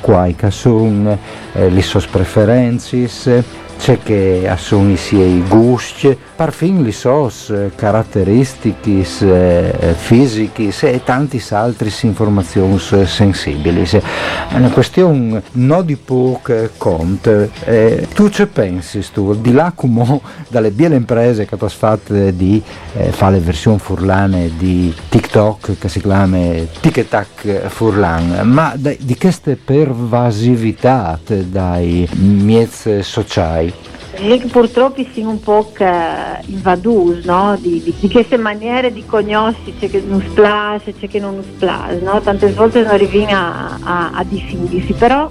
quai 0.00 0.34
che 0.34 0.50
sono 0.50 1.18
eh, 1.56 1.70
le 1.70 1.82
sue 1.82 2.04
preferenze, 2.10 3.64
c'è 3.78 3.98
che 4.02 4.50
sono 4.56 4.90
i 4.90 4.96
suoi 4.96 5.42
gusti, 5.46 6.16
parfin 6.34 6.82
li 6.82 6.92
sos 6.92 7.52
caratteristiche 7.74 9.06
eh, 9.20 9.94
fisiche 9.94 10.72
e 10.80 11.04
tanti 11.04 11.42
altri 11.50 11.92
informazioni 12.02 12.78
sensibili. 12.78 13.84
È 13.84 14.02
una 14.54 14.70
questione 14.70 15.42
non 15.52 15.84
di 15.84 15.96
poco 15.96 16.70
conto. 16.78 17.50
Eh, 17.64 18.08
tu 18.14 18.28
ci 18.30 18.46
pensi 18.46 19.04
tu, 19.12 19.34
di 19.34 19.52
là 19.52 19.72
come 19.74 20.20
dalle 20.48 20.70
biele 20.70 20.96
imprese 20.96 21.44
che 21.44 21.56
tu 21.56 21.64
hai 21.64 21.70
fatto 21.70 22.14
di 22.30 22.62
eh, 22.96 23.12
fare 23.12 23.34
le 23.34 23.40
versioni 23.40 23.78
furlane 23.78 24.52
di 24.56 24.92
TikTok 25.08 25.78
che 25.78 25.88
si 25.88 26.00
chiama 26.00 26.38
TikTok 26.80 27.66
Furlan, 27.68 28.40
ma 28.44 28.74
di 28.74 29.16
queste 29.18 29.56
pervasività 29.56 31.18
dai 31.46 32.08
miez 32.14 32.98
sociali 33.00 33.72
che 34.16 34.46
purtroppo 34.50 35.04
siamo 35.12 35.30
un 35.30 35.40
po' 35.40 35.72
invaduti 36.46 37.26
no? 37.26 37.56
di, 37.60 37.82
di, 37.82 37.94
di, 37.98 38.10
queste 38.10 38.38
maniere 38.38 38.92
di 38.92 39.04
conoscere 39.04 39.74
c'è 39.78 39.90
che 39.90 40.02
non 40.06 40.22
splash, 40.22 40.84
c'è 40.98 41.08
che 41.08 41.20
non 41.20 41.42
splash, 41.42 42.00
no? 42.00 42.20
tante 42.20 42.50
volte 42.52 42.82
non 42.82 42.92
arriviamo 42.92 43.30
a, 43.32 43.78
a, 43.82 44.10
a 44.14 44.24
definirsi, 44.24 44.94
però 44.94 45.30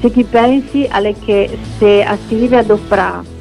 c'è 0.00 0.10
chi 0.10 0.24
pensi 0.24 0.86
alle 0.90 1.14
che 1.24 1.58
se 1.78 2.06
si 2.26 2.38
deve 2.38 2.58
adoperare 2.58 3.32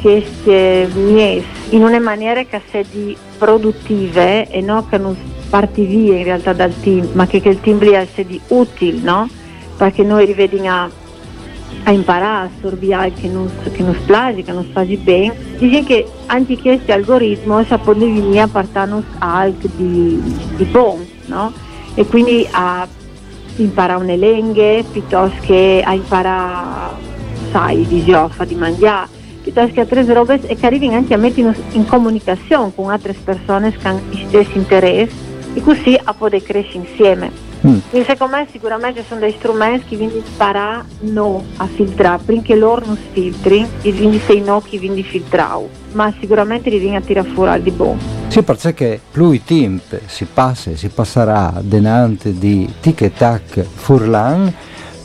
queste 0.00 0.88
mies 0.94 1.44
in 1.70 1.82
una 1.82 1.98
maniera 1.98 2.42
che 2.44 2.60
sia 2.70 2.82
di 2.88 3.16
produttive 3.36 4.48
e 4.50 4.60
non 4.60 4.88
che 4.88 4.98
non 4.98 5.16
parti 5.50 5.84
via 5.84 6.16
in 6.16 6.24
realtà 6.24 6.52
dal 6.52 6.72
team, 6.80 7.08
ma 7.12 7.26
che, 7.26 7.40
che 7.40 7.48
il 7.48 7.60
team 7.60 7.80
sia 8.12 8.24
di 8.24 8.38
utile, 8.48 9.00
no? 9.00 9.28
perché 9.76 10.02
noi 10.02 10.26
rivediamo 10.26 11.06
a 11.84 11.90
imparare 11.90 12.46
a 12.46 12.50
sorbiare 12.60 13.12
che 13.12 13.28
non, 13.28 13.50
che 13.72 13.82
non 13.82 13.94
splagi, 13.94 14.42
che 14.42 14.52
non 14.52 14.64
splagi 14.64 14.96
bene, 14.96 15.34
dice 15.58 15.84
che 15.84 16.06
anche 16.26 16.58
questo 16.58 16.92
algoritmo 16.92 17.64
si 17.64 17.76
può 17.82 17.94
venire 17.94 18.40
a 18.40 18.48
partire 18.48 19.02
alc 19.18 19.66
di, 19.76 20.20
di 20.56 20.64
buon, 20.64 21.06
no? 21.26 21.52
E 21.94 22.04
quindi 22.06 22.46
a 22.50 22.86
imparare 23.56 24.02
una 24.02 24.14
lingua 24.14 24.82
piuttosto 24.90 25.36
che 25.40 25.82
a 25.84 25.94
imparare, 25.94 26.94
sai, 27.50 27.86
di 27.86 28.04
giofa, 28.04 28.44
di 28.44 28.54
mangiare, 28.54 29.08
piuttosto 29.42 29.72
che 29.72 29.80
altre 29.80 30.12
robe 30.12 30.40
e 30.46 30.56
che 30.56 30.66
arrivi 30.66 30.92
anche 30.92 31.14
a 31.14 31.16
metterci 31.16 31.76
in 31.76 31.86
comunicazione 31.86 32.72
con 32.74 32.90
altre 32.90 33.14
persone 33.14 33.72
che 33.72 33.88
hanno 33.88 34.00
gli 34.10 34.24
stessi 34.28 34.58
interessi 34.58 35.16
e 35.54 35.62
così 35.62 35.98
a 36.02 36.12
poter 36.12 36.42
crescere 36.42 36.86
insieme. 36.86 37.47
Mm. 37.66 37.78
Quindi 37.90 38.08
secondo 38.08 38.36
me 38.36 38.46
sicuramente 38.50 39.04
sono 39.06 39.20
dei 39.20 39.34
strumenti 39.36 39.88
che 39.88 39.96
quindi 39.96 40.18
imparano 40.18 41.44
a 41.56 41.66
filtrare, 41.66 42.22
perché 42.24 42.54
loro 42.54 42.86
non 42.86 42.98
filtri, 43.12 43.66
e 43.82 43.94
quindi 43.94 44.20
sei 44.24 44.40
no 44.40 44.60
che 44.60 44.78
quindi 44.78 45.02
filtrano, 45.02 45.68
ma 45.92 46.12
sicuramente 46.20 46.70
li 46.70 46.78
viene 46.78 46.96
a 46.96 47.00
tirare 47.00 47.28
fuori 47.28 47.62
di 47.62 47.70
buono. 47.70 47.98
Sì, 48.28 48.42
perché 48.42 49.00
più 49.10 49.32
il 49.32 49.42
tempo 49.42 49.98
si 50.06 50.26
passa, 50.32 50.74
si 50.76 50.88
passerà 50.88 51.54
denante 51.60 52.38
di 52.38 52.72
tic 52.80 53.02
e 53.02 53.12
tac 53.12 53.62
furlan, 53.62 54.52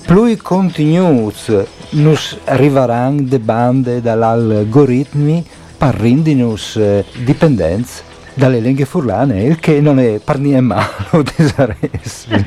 più 0.06 0.26
i 0.26 0.38
contenuti 0.38 1.58
nos 1.92 2.38
arriveranno 2.46 3.22
de 3.22 3.40
bande 3.40 4.02
dall'algoritmi 4.02 5.46
per 5.78 5.96
rendernos 5.96 6.76
eh, 6.76 7.06
dipendenza 7.24 8.12
dalle 8.34 8.60
lingue 8.60 8.86
furlane, 8.86 9.44
il 9.44 9.60
che 9.60 9.80
non 9.80 10.00
è 10.00 10.20
per 10.24 10.40
niente 10.40 10.62
malo, 10.62 11.24
tesaresi. 11.36 12.46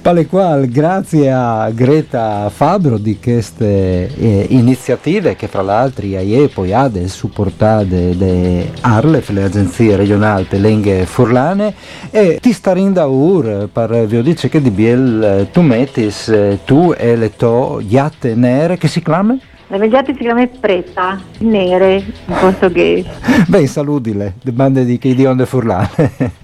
Pale 0.00 0.26
qual, 0.26 0.68
grazie 0.68 1.30
a 1.30 1.70
Greta 1.70 2.50
Fabro 2.50 2.98
di 2.98 3.18
queste 3.20 4.14
eh, 4.14 4.46
iniziative 4.50 5.36
che 5.36 5.46
fra 5.46 5.62
l'altro 5.62 6.06
IAE 6.06 6.48
poi 6.48 6.72
ha 6.72 6.90
supportate 7.06 8.14
le 8.14 8.72
ARLEF, 8.80 9.30
le 9.30 9.44
agenzie 9.44 9.96
regionali 9.96 10.44
per 10.44 10.60
lingue 10.60 11.06
furlane, 11.06 11.74
e 12.10 12.38
ti 12.40 12.52
starinda 12.52 13.06
ur 13.06 13.68
per 13.72 14.06
vi 14.06 14.22
dice 14.22 14.48
che 14.48 14.60
di 14.60 14.70
Biel 14.70 15.48
tu 15.52 15.60
mettis 15.60 16.28
eh, 16.28 16.58
tu 16.64 16.92
e 16.96 17.16
le 17.16 17.36
to 17.36 17.80
iatte 17.86 18.34
nere 18.34 18.76
che 18.76 18.88
si 18.88 19.02
chiama? 19.02 19.36
Le 19.70 19.78
mediate 19.78 20.14
si 20.14 20.18
chiama 20.18 20.44
preta, 20.48 21.22
nere 21.38 21.94
in 21.94 22.34
portoghese. 22.40 23.08
Beh, 23.46 23.68
salutile, 23.68 24.34
le 24.42 24.50
bande 24.50 24.84
di 24.84 24.98
che 24.98 25.14
di 25.14 25.24
onde 25.24 25.46
furlane. 25.46 25.88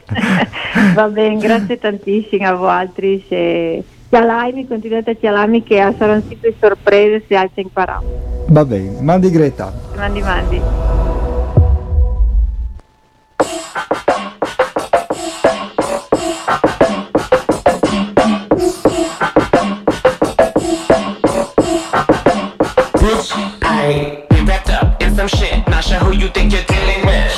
Va 0.94 1.08
bene, 1.08 1.36
grazie 1.36 1.76
tantissimo 1.76 2.46
a 2.46 2.54
voi 2.54 2.70
altri. 2.70 3.24
Se 3.28 3.82
chialami, 4.08 4.68
continuate 4.68 5.10
a 5.10 5.14
chialarmi 5.14 5.64
che 5.64 5.92
saranno 5.98 6.22
sempre 6.28 6.54
sorprese 6.60 7.24
se 7.26 7.34
altri 7.34 7.62
imparano. 7.62 8.04
Va 8.46 8.64
bene, 8.64 9.00
mandi 9.00 9.28
Greta. 9.28 9.72
Mandi, 9.96 10.20
mandi. 10.20 10.60
Some 25.28 25.38
shit. 25.38 25.68
Not 25.68 25.84
sure 25.84 25.98
who 25.98 26.12
you 26.12 26.28
think 26.28 26.52
you're 26.52 26.62
dealing 26.64 27.06
with. 27.06 27.32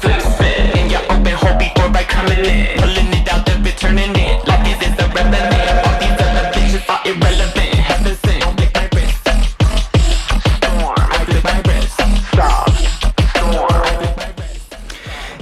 Flip 0.00 0.20
spit 0.20 0.76
in 0.76 0.90
your 0.90 1.02
open 1.10 1.34
hole 1.34 1.56
before 1.58 1.90
I 1.94 2.04
coming 2.04 2.44
in. 2.44 2.78
Pulling 2.78 3.12
it 3.12 3.32
out 3.32 3.44
the 3.46 3.52
bitch, 3.52 3.78
turning 3.78 4.14
it 4.14 4.46
like 4.46 4.62
this 4.64 4.80
is 4.86 4.94
irrelevant. 4.98 5.86
All 5.86 5.98
these 6.00 6.20
other 6.26 6.50
bitches 6.52 6.88
are 6.88 7.02
irrelevant. 7.04 7.56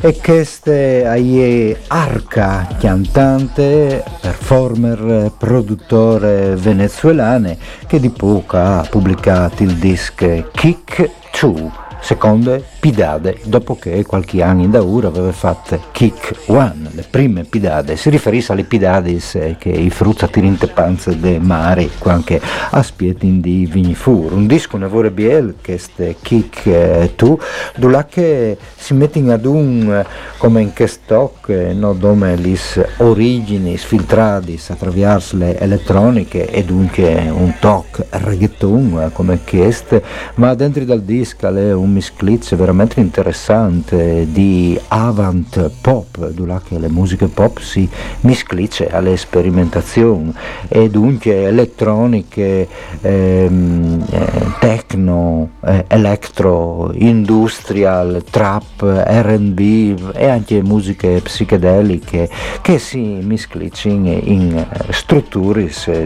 E 0.07 0.21
queste 0.21 1.03
è 1.03 1.76
Arca, 1.87 2.69
cantante, 2.79 4.05
performer, 4.21 5.33
produttore 5.38 6.57
venezuelane 6.57 7.57
che 7.87 7.99
di 7.99 8.11
poco 8.11 8.59
ha 8.59 8.87
pubblicato 8.91 9.62
il 9.62 9.76
disco 9.76 10.50
Kick 10.53 11.23
2, 11.35 11.71
seconde 12.00 12.62
Pidade, 12.85 13.38
dopo 13.45 13.76
che 13.76 14.05
qualche 14.05 14.43
anno 14.43 14.62
in 14.62 14.71
Daura 14.71 15.09
aveva 15.09 15.33
fatto 15.33 15.81
Kick 15.91 16.35
1, 16.49 16.75
le 16.91 17.07
prime 17.09 17.45
Pidade. 17.45 17.97
Si 17.97 18.11
riferisce 18.11 18.53
alle 18.53 18.64
Pidadis 18.64 19.37
eh, 19.37 19.57
che 19.59 19.71
i 19.71 19.88
frutta 19.88 20.29
tirinte 20.29 20.67
panze 20.67 21.19
de 21.19 21.38
mare, 21.38 21.88
anche 22.03 22.38
a 22.73 22.83
spietin 22.83 23.41
di 23.41 23.64
Vignifur. 23.64 24.35
Un 24.35 24.47
disco 24.47 24.76
ne 24.76 24.87
vorre 24.87 25.11
biel 25.11 25.55
che 25.62 25.79
ste 25.79 26.17
Kick 26.21 27.14
2, 27.17 27.37
dove 27.76 28.07
che 28.07 28.59
si 28.76 28.93
mette 28.93 29.19
ad 29.33 29.47
un, 29.47 29.91
eh, 29.91 30.07
come 30.37 30.61
in 30.61 30.75
che 30.75 30.87
stock, 30.87 31.49
eh, 31.49 31.73
no, 31.73 31.95
dove 31.95 32.37
lis 32.37 32.79
origini 32.99 33.79
sfiltradis 33.79 34.69
attraverso 34.69 35.38
le 35.38 35.59
elettroniche 35.59 36.50
e 36.50 36.62
dunque 36.64 37.31
un 37.31 37.55
toc 37.59 38.05
reggaeton 38.11 39.05
eh, 39.05 39.11
come 39.14 39.41
questo, 39.43 40.03
ma 40.35 40.53
dentro 40.53 40.85
dal 40.85 41.00
disco 41.00 41.49
è 41.49 41.73
un 41.73 41.91
misclitz 41.91 42.55
veramente 42.55 42.73
interessante 43.00 44.26
di 44.31 44.78
avant 44.88 45.71
pop, 45.81 46.31
dove 46.31 46.61
le 46.69 46.88
musiche 46.88 47.26
pop 47.26 47.59
si 47.59 47.88
misclice 48.21 48.88
alle 48.88 49.16
sperimentazioni. 49.16 50.33
E 50.69 50.90
dunque 50.90 51.45
elettroniche, 51.45 52.69
ehm, 53.00 54.04
eh, 54.11 54.28
techno, 54.59 55.50
eh, 55.64 55.85
electro, 55.88 56.90
industrial, 56.95 58.25
trap, 58.28 58.83
R&B 58.83 60.12
e 60.14 60.28
anche 60.28 60.62
musiche 60.62 61.21
psichedeliche 61.23 62.28
che 62.61 62.78
si 62.78 62.99
misclicino 62.99 63.93
in 64.11 64.57
eh, 64.57 64.93
strutture 64.93 65.43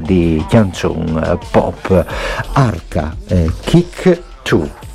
di 0.02 0.44
canzone 0.48 1.38
pop 1.50 2.04
arca 2.52 3.16
eh, 3.28 3.50
kick 3.60 4.20
2 4.42 4.87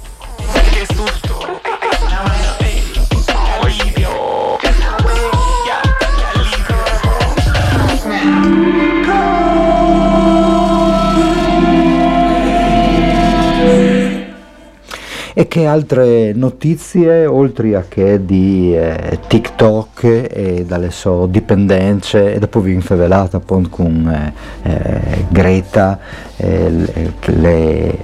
E 15.36 15.48
che 15.48 15.66
altre 15.66 16.32
notizie, 16.34 17.26
oltre 17.26 17.76
a 17.76 17.86
che 17.88 18.24
di 18.24 18.78
eh, 18.78 19.18
TikTok 19.26 20.04
e 20.30 20.64
dalle 20.64 20.92
sue 20.92 21.28
dipendenze, 21.28 22.36
e 22.36 22.38
dopo 22.38 22.60
vi 22.60 22.74
infevelata 22.74 23.38
appunto 23.38 23.70
con 23.70 24.08
eh, 24.08 24.34
eh, 24.62 25.26
Greta, 25.30 25.98
eh, 26.38 26.70
le, 26.70 27.14
le, 27.26 27.98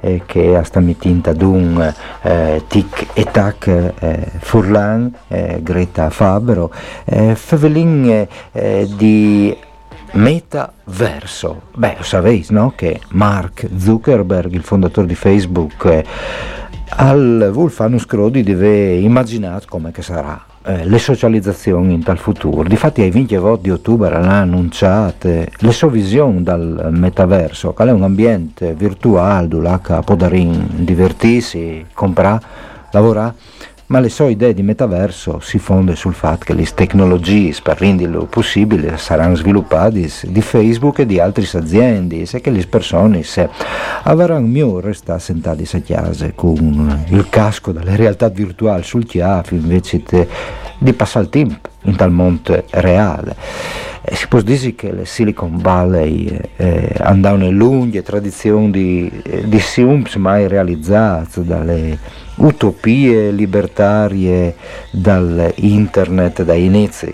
eh, 0.00 0.22
che 0.26 0.54
ha 0.54 0.62
stamattina 0.64 1.30
ad 1.30 1.40
un 1.40 1.94
eh, 2.22 2.62
tic 2.68 3.06
e 3.14 3.24
tac 3.30 3.92
Furlan, 4.38 5.14
Greta 5.60 6.10
Fabero, 6.10 6.70
eh, 7.04 8.86
di 8.96 9.56
metaverso. 10.12 11.62
Beh, 11.74 11.94
lo 11.98 12.02
sapete, 12.02 12.52
no? 12.52 12.72
Che 12.76 13.00
Mark 13.10 13.68
Zuckerberg, 13.76 14.52
il 14.52 14.62
fondatore 14.62 15.06
di 15.06 15.14
Facebook, 15.14 15.84
eh, 15.86 16.04
al 16.94 17.50
Wolfano 17.54 17.98
Scrodi 17.98 18.42
deve 18.42 18.94
immaginare 18.96 19.64
come 19.66 19.92
che 19.92 20.02
sarà 20.02 20.44
eh, 20.64 20.84
le 20.84 20.98
socializzazioni 20.98 21.94
in 21.94 22.02
tal 22.02 22.18
futuro. 22.18 22.68
Difatti 22.68 23.00
ai 23.00 23.10
20 23.10 23.36
voti 23.36 23.62
di 23.62 23.70
ottobre 23.70 24.14
hanno 24.14 24.30
annunciato 24.30 25.28
le 25.28 25.72
sue 25.72 25.90
visioni 25.90 26.42
dal 26.42 26.88
metaverso, 26.90 27.72
che 27.72 27.84
è 27.84 27.90
un 27.90 28.02
ambiente 28.02 28.74
virtuale 28.74 29.48
dove 29.48 29.80
può 30.04 30.16
divertirsi, 30.16 31.86
comprare, 31.94 32.40
lavorare 32.90 33.34
ma 33.92 34.00
le 34.00 34.08
sue 34.08 34.30
idee 34.30 34.54
di 34.54 34.62
metaverso 34.62 35.38
si 35.40 35.58
fonde 35.58 35.96
sul 35.96 36.14
fatto 36.14 36.46
che 36.46 36.54
le 36.54 36.64
tecnologie 36.64 37.54
per 37.62 37.78
renderlo 37.78 38.24
possibile 38.24 38.96
saranno 38.96 39.34
sviluppate 39.34 40.10
di 40.28 40.40
Facebook 40.40 41.00
e 41.00 41.06
di 41.06 41.20
altre 41.20 41.46
aziende 41.58 42.22
e 42.22 42.40
che 42.40 42.50
le 42.50 42.66
persone 42.66 43.22
se 43.22 43.50
avranno 44.04 44.50
più 44.50 44.80
restare 44.80 45.18
sentate 45.18 45.64
a 45.70 45.80
casa 45.82 46.32
con 46.32 47.04
il 47.08 47.26
casco 47.28 47.72
delle 47.72 47.94
realtà 47.94 48.30
virtuali 48.30 48.82
sul 48.82 49.04
chiaffo 49.04 49.52
invece 49.52 50.02
di 50.78 50.92
passare 50.94 51.26
il 51.26 51.30
tempo 51.30 51.68
in 51.82 51.94
tal 51.94 52.12
mondo 52.12 52.64
reale. 52.70 53.36
E 54.04 54.16
si 54.16 54.26
può 54.26 54.40
dire 54.40 54.74
che 54.74 54.92
le 54.92 55.04
Silicon 55.04 55.58
Valley 55.58 56.26
eh, 56.26 56.50
eh, 56.56 56.94
andavano 56.98 57.48
lunghe 57.50 58.02
tradizioni 58.02 58.70
di, 58.72 59.22
eh, 59.22 59.48
di 59.48 59.60
films 59.60 60.16
mai 60.16 60.48
realizzate 60.48 61.44
dalle 61.44 61.96
utopie 62.36 63.30
libertarie 63.30 64.56
dall'internet, 64.90 66.42
dai 66.42 66.64
inizi, 66.64 67.12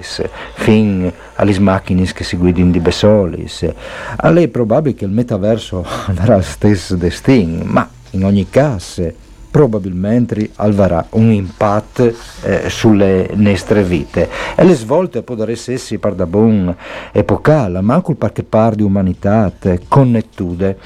fin 0.55 1.13
alle 1.35 1.61
macchine 1.61 2.05
che 2.05 2.25
si 2.25 2.39
guidano 2.39 2.71
di 2.71 2.81
Besolis. 2.81 3.71
A 4.17 4.31
lei 4.31 4.45
è 4.45 4.49
probabile 4.49 4.95
che 4.95 5.05
il 5.05 5.11
metaverso 5.11 5.85
avrà 6.07 6.37
lo 6.37 6.43
stesso 6.43 6.97
destino, 6.97 7.65
ma 7.65 7.87
in 8.13 8.25
ogni 8.25 8.49
caso 8.49 9.27
probabilmente 9.59 10.51
avrà 10.55 11.05
un 11.11 11.33
impatto 11.33 12.15
eh, 12.43 12.69
sulle 12.69 13.31
nostre 13.35 13.83
vite. 13.83 14.29
E 14.55 14.63
le 14.63 14.75
svolte 14.75 15.23
potrebbero 15.23 15.73
essere 15.73 15.99
per 15.99 16.15
da 16.15 16.27
buon 16.27 16.73
epocale, 17.11 17.81
ma 17.81 17.95
anche 17.95 18.15
perché 18.15 18.45
par 18.45 18.77
di 18.77 18.85
umanità 18.85 19.53
connettude 19.89 20.79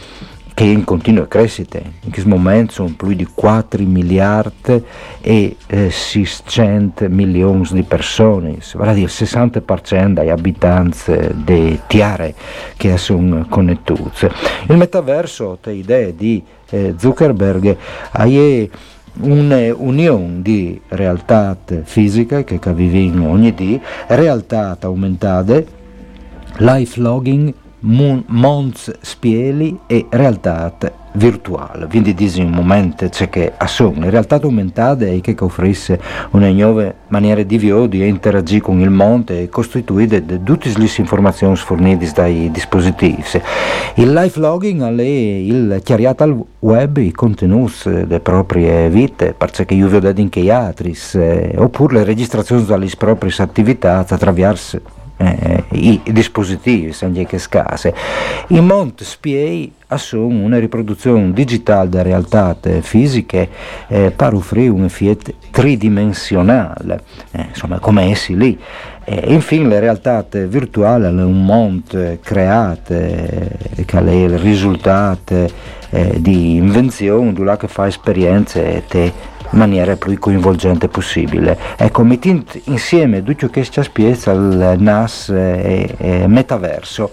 è 0.63 0.67
in 0.67 0.85
continua 0.85 1.27
crescita. 1.27 1.79
In 1.79 2.11
questo 2.11 2.29
momento 2.29 2.73
sono 2.73 2.95
più 2.97 3.13
di 3.15 3.27
4 3.27 3.83
miliardi 3.83 4.83
e 5.21 5.57
eh, 5.67 5.91
600 5.91 7.09
milioni 7.09 7.67
di 7.73 7.83
persone, 7.83 8.59
vale 8.75 8.91
a 8.91 8.95
dire 8.95 9.07
il 9.07 9.13
60% 9.13 10.13
degli 10.13 10.29
abitanti 10.29 11.13
di 11.45 11.81
Tiare 11.87 12.35
che 12.77 12.97
sono 12.97 13.45
connettuti. 13.49 14.29
Il 14.69 14.77
metaverso, 14.77 15.59
te 15.61 15.73
idee 15.73 16.15
di 16.15 16.43
eh, 16.71 16.95
Zuckerberg, 16.97 17.77
è 18.13 18.69
un'unione 19.15 20.43
di 20.43 20.81
realtà 20.89 21.57
fisiche 21.83 22.45
che 22.45 22.59
viviamo 22.73 23.31
ogni 23.31 23.55
giorno, 23.55 23.81
realtà 24.07 24.77
aumentate, 24.81 25.67
life 26.59 27.01
logging 27.01 27.53
Mons 27.85 28.93
Spieli 29.01 29.79
e 29.87 30.07
realtà 30.11 30.73
virtuale, 31.15 31.87
quindi 31.89 32.15
dice 32.15 32.41
un 32.43 32.51
momento 32.51 33.09
c'è 33.09 33.29
che 33.29 33.53
assume. 33.57 34.05
La 34.05 34.11
realtà 34.11 34.41
aumentata 34.41 35.05
è 35.05 35.21
che 35.21 35.35
offrisse 35.41 36.01
una 36.31 36.51
nuova 36.51 36.93
maniera 37.09 37.43
di 37.43 37.59
vivere, 37.59 37.89
di 37.89 38.07
interagire 38.07 38.61
con 38.61 38.81
il 38.81 38.91
mondo 38.91 39.33
e 39.33 39.49
costituire 39.49 40.25
tutte 40.43 40.73
le 40.77 40.89
informazioni 40.97 41.57
fornite 41.57 42.11
dai 42.15 42.51
dispositivi. 42.51 43.23
Il 43.97 44.13
live 44.13 44.41
logging 44.41 44.83
è 44.99 45.03
il 45.03 45.81
chiariato 45.83 46.23
al 46.23 46.45
web 46.61 46.97
i 46.99 47.13
contenuti 47.13 47.91
delle 47.91 48.21
proprie 48.21 48.89
vite, 48.89 49.35
perché 49.37 49.75
io 49.75 49.89
vedo 49.89 50.09
anche 50.09 50.51
altri, 50.51 50.97
eh, 51.15 51.55
oppure 51.57 51.99
le 51.99 52.05
registrazioni 52.05 52.65
delle 52.65 52.89
proprie 52.97 53.33
attività 53.39 53.99
attraverso 53.99 55.01
eh, 55.23 55.65
i 55.71 56.01
dispositivi, 56.11 56.93
che 57.27 57.39
scase. 57.39 57.95
In 58.49 58.67
molte 58.67 59.05
spiei 59.05 59.73
assume 59.89 60.43
una 60.43 60.59
riproduzione 60.59 61.33
digitale 61.33 61.89
delle 61.89 62.03
realtà 62.05 62.57
fisiche 62.81 63.49
eh, 63.89 64.11
per 64.11 64.35
offrire 64.35 64.71
un 64.71 64.85
effetto 64.85 65.33
tridimensionale, 65.51 67.03
eh, 67.33 67.47
insomma 67.49 67.79
come 67.79 68.11
essi 68.11 68.37
lì. 68.37 68.59
E 69.05 69.33
infine 69.33 69.69
le 69.69 69.81
realtà 69.81 70.25
virtuali 70.31 71.05
sono 71.05 71.27
un 71.27 71.45
mondo 71.45 72.19
creato 72.23 72.93
eh, 72.93 73.85
che 73.85 73.99
è 73.99 74.11
il 74.11 74.39
risultato 74.39 75.51
eh, 75.91 76.21
di 76.21 76.57
invenzione, 76.57 77.57
che 77.57 77.69
fa 77.69 77.87
esperienze 77.87 78.85
e 78.87 79.13
maniera 79.53 79.97
più 79.97 80.19
coinvolgente 80.19 80.89
possibile. 80.89 81.59
Ecco, 81.77 82.03
mettendo 82.05 82.45
insieme 82.65 83.23
che 83.23 83.65
ci 83.65 83.83
spiega 83.83 84.33
il 84.33 84.75
NAS 84.79 85.31
e, 85.31 85.95
e 85.97 86.27
metaverso 86.27 87.11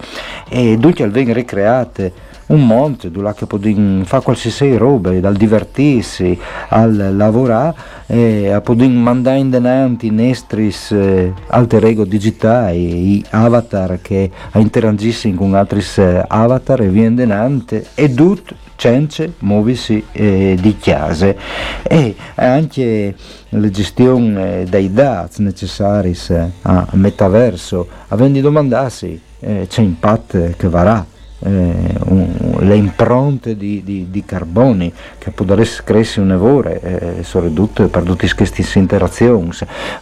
e 0.48 0.76
tutto 0.78 1.08
vengono 1.10 1.34
ricreate 1.34 2.28
un 2.50 2.66
monte 2.66 3.10
dove 3.10 3.32
che 3.34 3.46
può 3.46 3.58
fare 3.58 4.22
qualsiasi 4.22 4.76
roba, 4.76 5.10
dal 5.12 5.36
divertirsi 5.36 6.38
al 6.68 7.14
lavorare 7.16 7.74
e 8.06 8.50
a 8.50 8.62
mandare 8.88 9.38
in 9.38 9.50
denanti 9.50 10.10
nestris 10.10 10.90
eh, 10.92 11.32
alter 11.48 11.84
ego 11.84 12.04
digitali, 12.04 13.16
i 13.16 13.24
avatar 13.30 13.98
che 14.00 14.30
interagiscono 14.54 15.34
con 15.36 15.54
altri 15.54 15.82
eh, 15.96 16.24
avatar 16.26 16.82
e 16.82 16.88
viene 16.88 17.14
denante 17.14 17.86
e 17.94 18.12
tutto 18.12 18.54
cence 18.76 19.34
muovisi 19.40 20.02
eh, 20.12 20.56
di 20.60 20.76
chiase. 20.76 21.36
E 21.82 22.14
anche 22.36 23.14
la 23.50 23.70
gestione 23.70 24.64
dei 24.64 24.92
dati 24.92 25.42
necessari 25.42 26.16
a 26.62 26.86
metaverso, 26.92 27.86
avendo 28.08 28.40
domandarsi 28.40 29.20
eh, 29.40 29.66
c'è 29.68 29.82
impatto 29.82 30.52
che 30.56 30.68
varrà 30.68 31.09
eh, 31.40 31.94
un, 32.04 32.56
le 32.60 32.76
impronte 32.76 33.56
di, 33.56 33.82
di, 33.82 34.08
di, 34.10 34.24
carboni 34.24 34.92
che 35.18 35.30
potrebbero 35.30 35.68
crescere 35.84 36.26
un 36.26 36.32
evore 36.32 36.80
eh, 36.80 37.22
soprattutto 37.22 37.88
per 37.88 38.02
tutte 38.02 38.32
queste 38.34 38.78
interazioni 38.78 39.50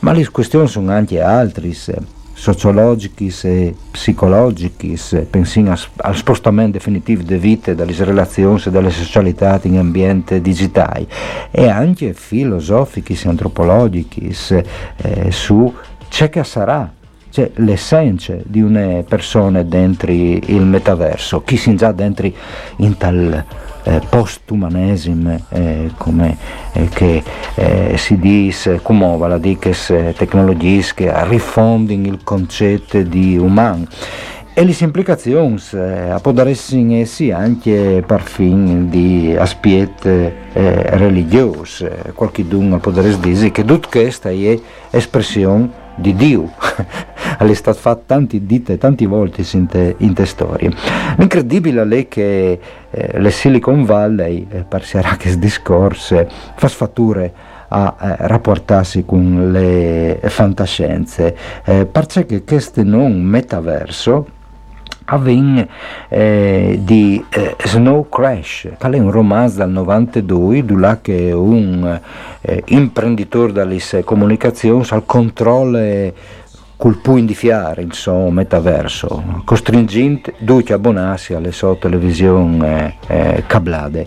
ma 0.01 0.13
le 0.13 0.29
questioni 0.31 0.67
sono 0.67 0.91
anche 0.91 1.21
altre 1.21 1.73
sociologiche 2.33 3.33
e 3.43 3.75
psicologiche 3.91 4.97
pensino 5.29 5.75
al 5.97 6.17
spostamento 6.17 6.73
definitivo 6.73 7.23
delle 7.23 7.41
vite 7.41 7.75
dalle 7.75 7.95
relazioni 7.97 8.61
e 8.65 8.71
dalle 8.71 8.91
socialità 8.91 9.59
in 9.63 9.79
ambiente 9.79 10.41
digitale 10.41 11.07
e 11.51 11.69
anche 11.69 12.15
filosofiche 12.15 13.15
e 13.15 13.29
antropologiche 13.29 14.33
eh, 14.97 15.31
su 15.31 15.73
ciò 16.09 16.29
che 16.29 16.45
sarà 16.45 16.93
cioè 17.31 17.51
l'essenza 17.57 18.35
di 18.43 18.61
una 18.61 19.03
persona 19.07 19.63
dentro 19.63 20.11
il 20.11 20.63
metaverso, 20.63 21.43
chi 21.43 21.57
si 21.57 21.75
già 21.75 21.93
dentro 21.93 22.31
in 22.77 22.97
tal 22.97 23.45
eh, 23.85 24.01
post-umanesimo 24.09 25.41
eh, 25.51 25.91
come 25.97 26.37
eh, 26.73 26.89
che 26.89 27.23
eh, 27.55 27.95
si 27.97 28.19
dice, 28.19 28.81
come 28.83 29.17
la 29.29 29.39
dices 29.39 30.15
tecnologie 30.17 30.85
che 30.95 31.13
rifondono 31.27 32.07
il 32.07 32.21
concetto 32.23 33.01
di 33.03 33.37
umano 33.37 33.87
e 34.53 34.65
le 34.65 34.75
implicazioni 34.81 35.55
eh, 35.73 36.19
possono 36.21 36.49
essere 36.49 36.99
essi 36.99 37.31
anche 37.31 38.03
per 38.05 38.23
fin 38.23 38.91
di 38.91 39.37
aspetti 39.39 40.09
eh, 40.09 40.33
religiosi. 40.97 41.89
Qualche 42.13 42.47
dunque 42.47 42.79
potrebbe 42.79 43.17
dire 43.21 43.53
che 43.53 43.65
tutto 43.65 43.89
questo 43.89 44.27
è 44.29 44.61
espressione 44.91 45.87
di 45.99 46.15
Dio. 46.15 46.51
è 47.39 47.55
stato 47.55 47.79
fatto 47.79 48.03
tante 48.07 48.45
dite, 48.45 48.79
tante 48.79 49.07
volte 49.07 49.45
in 49.53 49.67
te, 49.67 49.95
in 49.99 50.15
te 50.15 50.25
storie. 50.25 50.73
L'incredibile 51.17 51.87
è 51.99 52.09
che 52.09 52.61
eh, 52.91 53.21
le 53.21 53.31
Silicon 53.31 53.85
Valley, 53.85 54.47
eh, 54.51 54.65
parserà 54.65 55.17
che 55.17 55.39
discorse, 55.39 56.29
fa 56.57 56.69
sfatture 56.69 57.33
a 57.69 57.97
eh, 58.01 58.17
rapportarsi 58.27 59.05
con 59.05 59.53
le 59.53 60.21
fantascienze, 60.25 61.37
eh, 61.65 61.87
perché 61.87 62.43
questo 62.45 62.83
non 62.83 63.21
metaverso 63.21 64.37
avviene 65.11 65.69
eh, 66.09 66.79
di 66.83 67.25
eh, 67.31 67.57
Snow 67.65 68.09
Crash, 68.09 68.69
che 68.79 68.89
è 68.91 68.99
un 68.99 69.11
romanzo 69.11 69.59
dal 69.59 69.71
92, 69.71 70.65
dove 70.65 70.99
che 71.03 71.33
un 71.33 72.01
eh, 72.41 72.63
imprenditore 72.67 73.53
dalle 73.53 73.79
comunicazioni 74.05 74.85
al 74.91 75.05
controllo 75.07 76.13
col 76.77 76.99
può 76.99 77.17
indifiare 77.17 77.83
il 77.83 77.93
suo 77.93 78.31
metaverso, 78.31 79.43
costringente 79.45 80.35
tutti 80.45 80.73
a 80.73 80.77
abbonarsi 80.77 81.35
alle 81.35 81.51
sue 81.51 81.77
televisioni 81.79 82.65
eh, 82.65 82.95
eh, 83.09 83.45
cablate. 83.47 84.07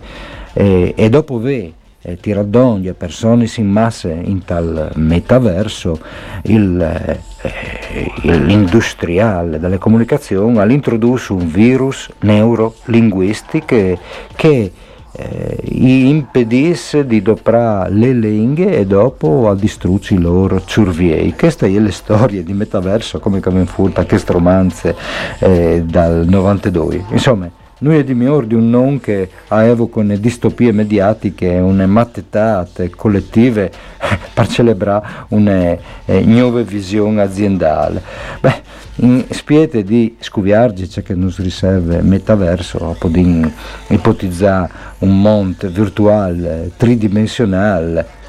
E, 0.54 0.94
e 0.96 1.10
dopo 1.10 1.40
ve 1.40 1.74
eh, 2.02 2.18
tiradoglie 2.18 2.94
persone 2.94 3.48
in 3.56 3.68
massa 3.68 4.10
in 4.10 4.44
tal 4.44 4.92
metaverso 4.96 6.00
il, 6.44 6.82
eh, 6.82 8.12
l'industriale 8.22 9.60
delle 9.60 9.78
comunicazioni 9.78 10.60
all'introdurre 10.60 11.34
un 11.34 11.48
virus 11.48 12.10
neurolinguistico 12.20 13.66
che, 13.66 13.98
che 14.36 14.72
eh, 15.14 15.58
impedisse 15.66 17.06
di 17.06 17.22
doprare 17.22 17.92
le 17.92 18.14
lingue 18.14 18.78
e 18.78 18.86
dopo 18.86 19.50
a 19.50 19.56
distruggere 19.56 20.20
i 20.20 20.24
loro 20.24 20.64
ciurviei. 20.64 21.36
Queste 21.36 21.68
sono 21.68 21.80
le 21.80 21.92
storie 21.92 22.44
di 22.44 22.54
metaverso 22.54 23.20
come 23.20 23.40
che 23.40 23.66
furta 23.66 24.06
queste 24.06 24.32
romanze 24.32 24.96
eh, 25.40 25.84
dal 25.86 26.26
92. 26.28 27.06
Insomma, 27.12 27.50
noi 27.84 27.98
è 27.98 28.04
di 28.04 28.14
miglior 28.14 28.46
di 28.46 28.54
un 28.54 28.70
non 28.70 29.00
che 29.00 29.30
avevo 29.48 29.88
con 29.88 30.06
le 30.06 30.20
distopie 30.20 30.72
mediatiche, 30.72 31.48
une 31.48 31.88
mattetate 31.88 32.92
collettive 32.92 33.72
per 34.34 34.48
celebrare 34.48 35.26
una 35.30 35.76
eh, 36.06 36.22
nuova 36.22 36.62
visione 36.62 37.22
aziendale. 37.22 38.02
Beh, 38.40 38.62
in 38.98 39.26
spiete 39.30 39.84
di 39.84 40.16
scuviarci 40.20 40.88
c'è 40.88 41.02
che 41.02 41.16
non 41.16 41.32
si 41.32 41.42
riserva 41.42 42.02
metaverso, 42.02 42.96
poter 43.00 43.52
ipotizzare 43.88 44.72
un 45.00 45.20
mondo 45.20 45.68
virtuale 45.70 46.72
tridimensionale 46.78 48.20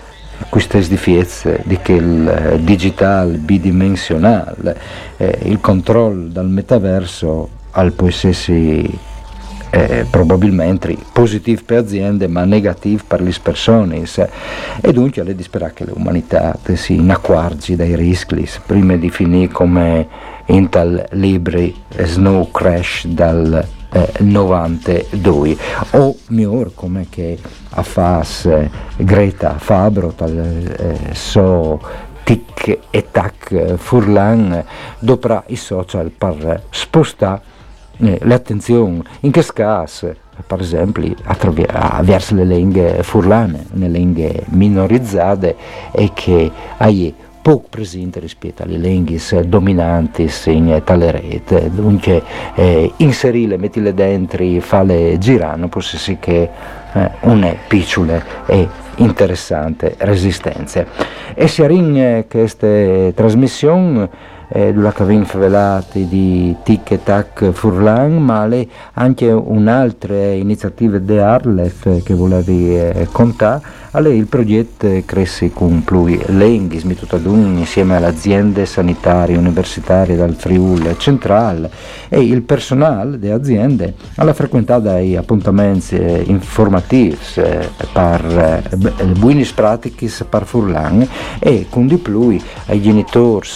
queste 0.49 0.81
differenze 0.81 1.63
di 1.65 1.79
che 1.79 1.93
il 1.93 2.27
eh, 2.27 2.65
digital 2.65 3.37
bidimensionale, 3.37 4.79
eh, 5.19 5.41
il 5.45 5.61
controllo 5.61 6.29
dal 6.29 6.49
metaverso 6.49 7.49
al 7.73 7.93
può 7.93 8.09
essersi 8.09 9.11
eh, 9.75 10.05
probabilmente 10.09 10.95
positivo 11.13 11.63
per 11.65 11.79
aziende 11.79 12.27
ma 12.29 12.45
negativo 12.45 13.03
per 13.07 13.23
le 13.23 13.33
persone. 13.43 14.03
E 14.81 14.93
dunque 14.93 15.23
è 15.23 15.35
di 15.35 15.43
sperare 15.43 15.73
che 15.73 15.85
l'umanità 15.87 16.59
si 16.75 17.03
accorgi 17.09 17.75
dai 17.75 17.97
rischi 17.97 18.47
prima 18.67 18.97
di 18.97 19.09
finire 19.09 19.51
come 19.51 20.07
in 20.47 20.69
tal 20.69 21.07
libri 21.13 21.75
Snow 21.97 22.51
Crash 22.51 23.07
dal 23.07 23.67
eh, 23.93 24.13
92 24.19 25.57
o 25.93 26.17
miglior 26.29 26.73
come 26.75 27.07
che 27.09 27.39
a 27.71 27.83
fas 27.83 28.45
eh, 28.47 28.71
Greta 28.97 29.57
Fabro 29.59 30.13
tal 30.13 30.37
eh, 30.39 31.15
so 31.15 31.81
tic 32.25 32.79
e 32.91 33.07
tac 33.11 33.77
furlan 33.77 34.65
dopo 34.99 35.43
i 35.47 35.57
social 35.57 36.11
per 36.11 36.65
spostare 36.71 37.52
eh, 38.03 38.19
l'attenzione 38.23 39.03
in 39.21 39.31
che 39.31 39.45
caso 39.53 40.15
per 40.47 40.61
esempio 40.61 41.15
attraverso 41.25 42.35
le 42.35 42.45
lingue 42.45 42.99
furlane, 43.03 43.67
le 43.75 43.89
lingue 43.89 44.45
minorizzate 44.49 45.57
e 45.93 46.11
che 46.15 46.51
hai 46.79 47.15
poco 47.43 47.67
presente 47.69 48.21
rispetto 48.21 48.63
alle 48.63 48.79
lingue 48.79 49.19
dominanti 49.47 50.31
in 50.47 50.81
tale 50.85 51.11
rete, 51.11 51.71
dunque 51.73 52.23
eh, 52.55 52.93
inserirle, 52.97 53.57
mettile 53.57 53.93
dentro, 53.93 54.45
farle 54.61 55.19
girare, 55.19 55.67
può 55.67 55.81
essere 55.81 56.19
che 56.21 56.49
eh, 56.93 57.11
una 57.23 57.55
piccola 57.67 58.47
e 58.47 58.69
interessante 58.97 59.97
resistenza. 59.99 60.87
E 61.35 61.49
se 61.49 61.67
in 61.71 62.25
queste 62.29 63.13
trasmissioni 63.15 64.09
eh, 64.49 64.75
Cavin 64.95 65.25
Favelati 65.25 66.07
di 66.09 66.55
Tic 66.63 66.91
e 66.91 67.03
Tac 67.03 67.51
Furlan, 67.53 68.17
ma 68.17 68.49
anche 68.95 69.31
un'altra 69.31 70.33
iniziativa 70.33 70.99
di 70.99 71.19
Arlef 71.19 72.03
che 72.03 72.15
volevi 72.15 72.79
eh, 72.79 73.09
contare, 73.11 73.81
alle 73.93 74.15
il 74.15 74.27
progetto 74.27 74.89
cresce 75.05 75.53
con 75.53 75.85
plui 75.85 76.21
lenghis, 76.27 76.83
mi 76.85 76.95
tutto 76.95 77.17
ad 77.17 77.27
un 77.27 77.57
insieme 77.59 77.97
alle 77.97 78.07
aziende 78.07 78.67
sanitarie 78.67 79.37
universitarie 79.37 80.17
dal 80.17 80.35
Friuli 80.35 80.95
centrale 80.99 81.71
e 82.09 82.21
il 82.21 82.43
personale 82.43 83.19
delle 83.19 83.35
aziende 83.35 83.95
alla 84.17 84.33
frequentato 84.33 84.81
dai 84.83 85.17
appuntamenti 85.17 85.97
eh, 85.97 86.23
informativi 86.27 87.17
eh, 87.37 87.69
per 87.93 88.71
eh, 88.71 89.05
buone 89.19 89.47
pratiche 89.55 90.11
per 90.29 90.45
Furlan. 90.45 91.07
E 91.39 91.67
con 91.69 91.87
di 91.87 91.97
più 91.97 92.39
ai 92.67 92.81
genitori 92.81 93.49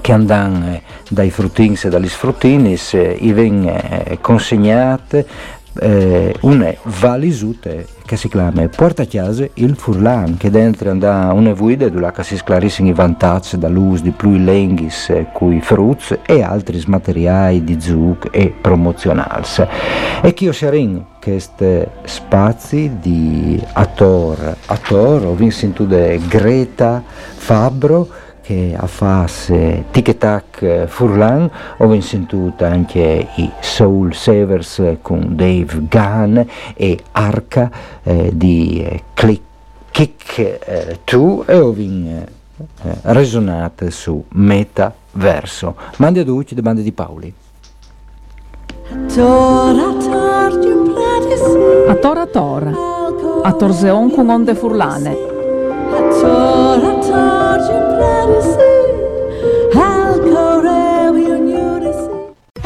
che 0.00 0.12
andano 0.12 0.80
dai 1.08 1.30
fruttins 1.30 1.84
e 1.84 1.88
dagli 1.88 2.08
sfruttinis, 2.08 2.92
i 2.92 3.32
vengono 3.32 3.80
consegnate 4.20 5.26
eh, 5.80 6.34
una 6.40 6.74
valisute 6.82 7.86
che 8.04 8.16
si 8.16 8.28
chiama 8.28 8.66
Porta 8.68 9.04
Chiase 9.04 9.50
il 9.54 9.76
Furlan, 9.76 10.36
che 10.36 10.50
dentro 10.50 10.90
andà 10.90 11.30
una 11.32 11.52
guida 11.52 11.88
dove 11.88 12.10
si 12.22 12.36
sclarissano 12.36 12.88
i 12.88 12.92
vantaggi 12.92 13.58
dall'uso 13.58 14.02
di 14.02 14.10
più 14.10 14.30
lenghis 14.30 15.12
cui 15.32 15.60
frutti 15.60 16.18
e 16.24 16.42
altri 16.42 16.82
materiali 16.86 17.62
di 17.64 17.80
zuc 17.80 18.28
e 18.30 18.52
promozionali. 18.60 19.44
E 20.22 20.32
che 20.32 20.44
io 20.44 20.52
sarin 20.52 21.04
questi 21.20 21.86
spazi 22.04 22.92
di 22.98 23.62
attor, 23.74 24.56
attor, 24.66 25.26
ho 25.26 25.34
visto 25.34 25.84
de 25.84 26.18
Greta 26.26 27.02
Fabro, 27.04 28.08
che 28.48 28.74
a 28.74 28.86
fase 28.86 29.84
Tic 29.90 30.16
Tac 30.16 30.86
Furlan 30.86 31.50
ho 31.76 32.00
sentito 32.00 32.64
anche 32.64 33.28
i 33.34 33.50
Soul 33.60 34.14
Savers 34.14 34.82
con 35.02 35.36
Dave 35.36 35.86
Gunn 35.86 36.40
e 36.74 36.98
Arca 37.12 37.70
eh, 38.02 38.30
di 38.32 38.82
eh, 38.82 39.02
Click, 39.12 39.42
Kick 39.90 41.04
2 41.04 41.44
eh, 41.44 41.52
e 41.52 41.58
ho 41.58 41.74
eh, 41.76 42.26
resonate 43.02 43.90
su 43.90 44.24
Metaverso. 44.30 45.76
Mandi 45.98 46.20
a 46.20 46.24
tutti 46.24 46.54
le 46.54 46.62
bande 46.62 46.80
di 46.80 46.92
Paoli. 46.92 47.34
A 51.86 51.94
tora 51.96 52.26
tora, 52.26 52.72
a 53.42 53.52
torzeon 53.52 54.10
con 54.10 54.30
onde 54.30 54.54
furlane. 54.54 55.16
that 57.98 58.28
is 58.30 58.67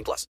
18 0.00 0.04
plus. 0.04 0.26